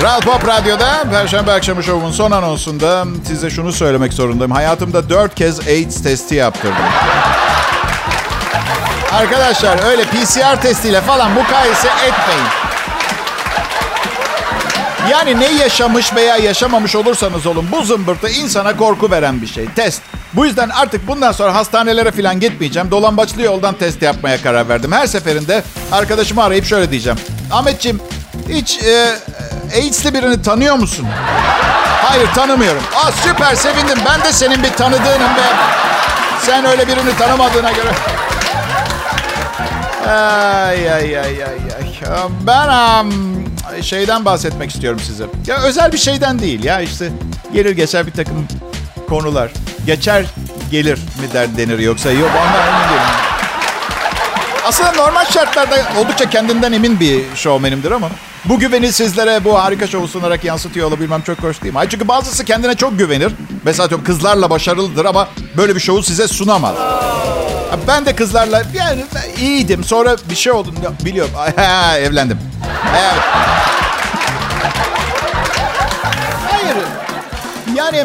Kral 0.00 0.20
Pop 0.20 0.48
Radyo'da 0.48 1.04
Perşembe 1.10 1.52
akşamı 1.52 1.82
şovun 1.82 2.12
son 2.12 2.30
anonsunda 2.30 3.04
size 3.26 3.50
şunu 3.50 3.72
söylemek 3.72 4.12
zorundayım. 4.12 4.52
Hayatımda 4.52 5.08
4 5.08 5.34
kez 5.34 5.60
AIDS 5.68 6.02
testi 6.02 6.34
yaptırdım. 6.34 6.84
Arkadaşlar 9.12 9.84
öyle 9.84 10.04
PCR 10.04 10.60
testiyle 10.62 11.00
falan 11.00 11.30
mukayese 11.30 11.88
etmeyin. 11.88 12.61
Yani 15.10 15.40
ne 15.40 15.52
yaşamış 15.52 16.14
veya 16.14 16.36
yaşamamış 16.36 16.96
olursanız 16.96 17.46
olun 17.46 17.66
bu 17.72 17.82
zımbırtı 17.82 18.28
insana 18.28 18.76
korku 18.76 19.10
veren 19.10 19.42
bir 19.42 19.46
şey. 19.46 19.66
Test. 19.66 20.02
Bu 20.32 20.46
yüzden 20.46 20.68
artık 20.68 21.08
bundan 21.08 21.32
sonra 21.32 21.54
hastanelere 21.54 22.10
falan 22.10 22.40
gitmeyeceğim. 22.40 22.90
Dolambaçlı 22.90 23.42
yoldan 23.42 23.74
test 23.74 24.02
yapmaya 24.02 24.42
karar 24.42 24.68
verdim. 24.68 24.92
Her 24.92 25.06
seferinde 25.06 25.62
arkadaşımı 25.92 26.42
arayıp 26.42 26.64
şöyle 26.66 26.90
diyeceğim. 26.90 27.18
Ahmetciğim 27.52 28.00
hiç 28.48 28.78
e, 28.82 29.14
AIDS'li 29.74 30.14
birini 30.14 30.42
tanıyor 30.42 30.74
musun? 30.76 31.06
Hayır 32.04 32.28
tanımıyorum. 32.34 32.82
Aa 32.96 33.12
süper 33.12 33.54
sevindim. 33.54 33.98
Ben 34.06 34.24
de 34.24 34.32
senin 34.32 34.62
bir 34.62 34.70
tanıdığınım 34.72 35.36
be. 35.36 35.42
Sen 36.42 36.64
öyle 36.64 36.88
birini 36.88 37.16
tanımadığına 37.18 37.72
göre. 37.72 37.92
Ay 40.06 40.92
ay 40.92 41.18
ay 41.18 41.44
ay 41.44 41.44
ay. 41.44 42.22
Ben 42.46 42.68
um, 43.04 43.12
şeyden 43.82 44.24
bahsetmek 44.24 44.70
istiyorum 44.70 45.00
size. 45.06 45.24
Ya 45.46 45.56
özel 45.62 45.92
bir 45.92 45.98
şeyden 45.98 46.38
değil 46.38 46.64
ya 46.64 46.80
işte 46.80 47.12
gelir 47.52 47.70
geçer 47.70 48.06
bir 48.06 48.12
takım 48.12 48.46
konular. 49.08 49.50
Geçer 49.86 50.26
gelir 50.70 50.98
mi 50.98 51.32
der 51.32 51.56
denir 51.56 51.78
yoksa 51.78 52.10
yok 52.10 52.30
değilim. 52.30 53.02
Aslında 54.66 54.92
normal 54.92 55.24
şartlarda 55.24 55.76
oldukça 55.98 56.30
kendinden 56.30 56.72
emin 56.72 57.00
bir 57.00 57.22
şovmenimdir 57.34 57.90
ama 57.90 58.08
bu 58.44 58.58
güveni 58.58 58.92
sizlere 58.92 59.44
bu 59.44 59.58
harika 59.62 59.86
şovu 59.86 60.08
sunarak 60.08 60.44
yansıtıyor 60.44 60.88
olabilmem 60.88 61.22
çok 61.22 61.42
hoş 61.42 61.62
değil 61.62 61.74
mi? 61.74 61.80
Çünkü 61.90 62.08
bazısı 62.08 62.44
kendine 62.44 62.74
çok 62.74 62.98
güvenir. 62.98 63.32
Mesela 63.64 63.88
kızlarla 64.04 64.50
başarılıdır 64.50 65.04
ama 65.04 65.28
böyle 65.56 65.74
bir 65.74 65.80
şovu 65.80 66.02
size 66.02 66.28
sunamaz. 66.28 66.74
Ben 67.88 68.06
de 68.06 68.16
kızlarla 68.16 68.62
yani 68.74 69.04
iyiydim. 69.40 69.84
Sonra 69.84 70.16
bir 70.30 70.34
şey 70.34 70.52
oldu. 70.52 70.74
Biliyorum. 71.04 71.32
Evlendim. 71.98 72.38
Evet. 72.90 73.22
Hayır. 76.50 76.76
Yani 77.76 78.04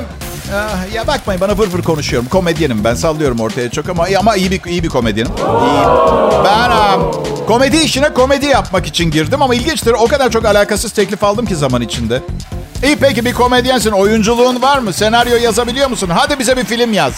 ya 0.94 1.08
bakmayın 1.08 1.42
bana 1.42 1.58
vır 1.58 1.84
konuşuyorum. 1.84 2.30
Komedyenim 2.30 2.84
ben 2.84 2.96
sallıyorum 2.96 3.40
ortaya 3.40 3.72
çok 3.72 3.90
ama 3.90 4.08
ama 4.20 4.36
iyi 4.36 4.52
bir 4.52 4.64
iyi 4.66 4.84
bir 4.84 4.90
komedyenim. 4.90 5.32
İyi. 5.32 5.88
Ben 6.46 6.72
komedi 7.48 7.78
işine 7.78 8.14
komedi 8.14 8.46
yapmak 8.46 8.88
için 8.88 9.12
girdim 9.12 9.42
ama 9.42 9.56
ilginçtir. 9.56 9.92
O 9.92 10.08
kadar 10.08 10.32
çok 10.32 10.46
alakasız 10.46 10.92
teklif 10.92 11.24
aldım 11.24 11.46
ki 11.46 11.56
zaman 11.56 11.82
içinde. 11.82 12.22
İyi 12.84 12.96
peki 12.96 13.26
bir 13.26 13.34
komedyensin. 13.34 13.92
Oyunculuğun 13.92 14.62
var 14.62 14.78
mı? 14.78 14.94
Senaryo 14.94 15.38
yazabiliyor 15.38 15.90
musun? 15.90 16.10
Hadi 16.14 16.40
bize 16.40 16.58
bir 16.58 16.64
film 16.66 16.94
yaz. 16.94 17.14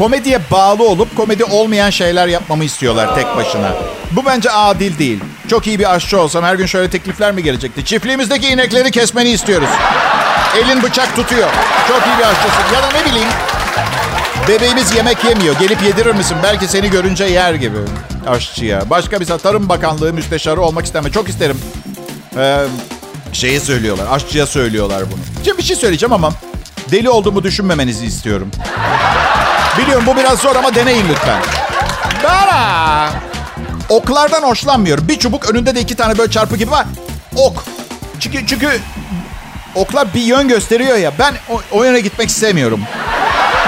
Komediye 0.00 0.40
bağlı 0.50 0.88
olup 0.88 1.16
komedi 1.16 1.44
olmayan 1.44 1.90
şeyler 1.90 2.28
yapmamı 2.28 2.64
istiyorlar 2.64 3.14
tek 3.14 3.36
başına. 3.36 3.72
Bu 4.10 4.26
bence 4.26 4.50
adil 4.50 4.98
değil. 4.98 5.20
Çok 5.48 5.66
iyi 5.66 5.78
bir 5.78 5.94
aşçı 5.94 6.20
olsam 6.20 6.44
her 6.44 6.54
gün 6.54 6.66
şöyle 6.66 6.90
teklifler 6.90 7.32
mi 7.32 7.42
gelecekti? 7.42 7.84
Çiftliğimizdeki 7.84 8.48
inekleri 8.48 8.90
kesmeni 8.90 9.30
istiyoruz. 9.30 9.68
Elin 10.56 10.82
bıçak 10.82 11.16
tutuyor. 11.16 11.48
Çok 11.88 12.02
iyi 12.06 12.18
bir 12.18 12.24
aşçısın. 12.24 12.74
Ya 12.74 12.82
da 12.82 12.86
ne 12.98 13.10
bileyim. 13.10 13.28
Bebeğimiz 14.48 14.94
yemek 14.94 15.24
yemiyor. 15.24 15.58
Gelip 15.58 15.82
yedirir 15.82 16.14
misin? 16.14 16.36
Belki 16.42 16.68
seni 16.68 16.90
görünce 16.90 17.24
yer 17.24 17.54
gibi. 17.54 17.78
Aşçıya. 18.28 18.90
Başka 18.90 19.20
bir 19.20 19.26
Tarım 19.26 19.68
Bakanlığı 19.68 20.12
müsteşarı 20.12 20.60
olmak 20.60 20.86
isteme. 20.86 21.10
Çok 21.10 21.28
isterim. 21.28 21.60
Ee, 22.36 22.64
şeye 23.32 23.60
söylüyorlar. 23.60 24.06
Aşçıya 24.10 24.46
söylüyorlar 24.46 25.02
bunu. 25.12 25.44
Şimdi 25.44 25.58
bir 25.58 25.62
şey 25.62 25.76
söyleyeceğim 25.76 26.12
ama 26.12 26.32
deli 26.90 27.10
olduğumu 27.10 27.42
düşünmemenizi 27.42 28.06
istiyorum. 28.06 28.50
Biliyorum 29.78 30.04
bu 30.06 30.16
biraz 30.16 30.38
zor 30.38 30.56
ama 30.56 30.74
deneyin 30.74 31.08
lütfen. 31.08 31.42
Bana. 32.24 33.08
Oklardan 33.88 34.42
hoşlanmıyorum. 34.42 35.08
Bir 35.08 35.18
çubuk 35.18 35.50
önünde 35.50 35.74
de 35.74 35.80
iki 35.80 35.96
tane 35.96 36.18
böyle 36.18 36.30
çarpı 36.30 36.56
gibi 36.56 36.70
var. 36.70 36.86
Ok. 37.36 37.64
Çünkü 38.20 38.46
çünkü 38.46 38.80
oklar 39.74 40.14
bir 40.14 40.20
yön 40.20 40.48
gösteriyor 40.48 40.96
ya. 40.96 41.12
Ben 41.18 41.34
o, 41.48 41.60
o 41.72 41.84
yöne 41.84 42.00
gitmek 42.00 42.28
istemiyorum. 42.28 42.80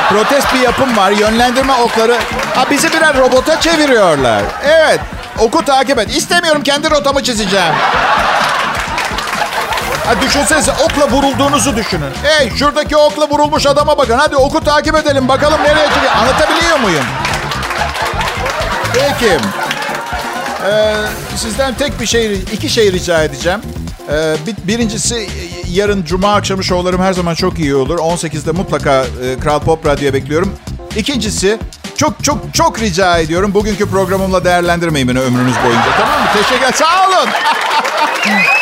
Protest 0.08 0.54
bir 0.54 0.60
yapım 0.60 0.96
var. 0.96 1.10
Yönlendirme 1.10 1.72
okları. 1.72 2.18
Ha, 2.54 2.64
bizi 2.70 2.92
birer 2.92 3.16
robota 3.16 3.60
çeviriyorlar. 3.60 4.42
Evet. 4.64 5.00
Oku 5.38 5.64
takip 5.64 5.98
et. 5.98 6.16
İstemiyorum 6.16 6.62
kendi 6.62 6.90
rotamı 6.90 7.22
çizeceğim. 7.22 7.74
Ha, 10.06 10.20
düşünsenize 10.22 10.72
okla 10.72 11.10
vurulduğunuzu 11.10 11.76
düşünün. 11.76 12.10
Hey 12.22 12.50
şuradaki 12.56 12.96
okla 12.96 13.28
vurulmuş 13.28 13.66
adama 13.66 13.98
bakın. 13.98 14.18
Hadi 14.18 14.36
oku 14.36 14.60
takip 14.60 14.94
edelim. 14.94 15.28
Bakalım 15.28 15.62
nereye 15.62 15.86
çıkıyor. 15.86 16.12
Anlatabiliyor 16.16 16.78
muyum? 16.80 17.04
Peki. 18.94 19.38
Ee, 20.66 20.94
sizden 21.36 21.74
tek 21.74 22.00
bir 22.00 22.06
şey, 22.06 22.32
iki 22.32 22.68
şey 22.68 22.92
rica 22.92 23.22
edeceğim. 23.22 23.60
Ee, 24.12 24.34
birincisi 24.64 25.28
yarın 25.68 26.04
cuma 26.04 26.34
akşamı 26.34 26.64
şovlarım 26.64 27.02
her 27.02 27.12
zaman 27.12 27.34
çok 27.34 27.58
iyi 27.58 27.74
olur. 27.74 27.98
18'de 27.98 28.52
mutlaka 28.52 29.04
e, 29.24 29.38
Kral 29.40 29.60
Pop 29.60 29.86
Radyo'ya 29.86 30.14
bekliyorum. 30.14 30.54
İkincisi 30.96 31.58
çok 31.96 32.24
çok 32.24 32.54
çok 32.54 32.80
rica 32.80 33.18
ediyorum. 33.18 33.54
Bugünkü 33.54 33.90
programımla 33.90 34.44
değerlendirmeyin 34.44 35.08
beni 35.08 35.20
ömrünüz 35.20 35.54
boyunca. 35.64 35.90
Tamam 35.98 36.20
mı? 36.20 36.26
Teşekkür 36.34 36.72
Sağ 36.76 37.08
olun. 37.08 37.28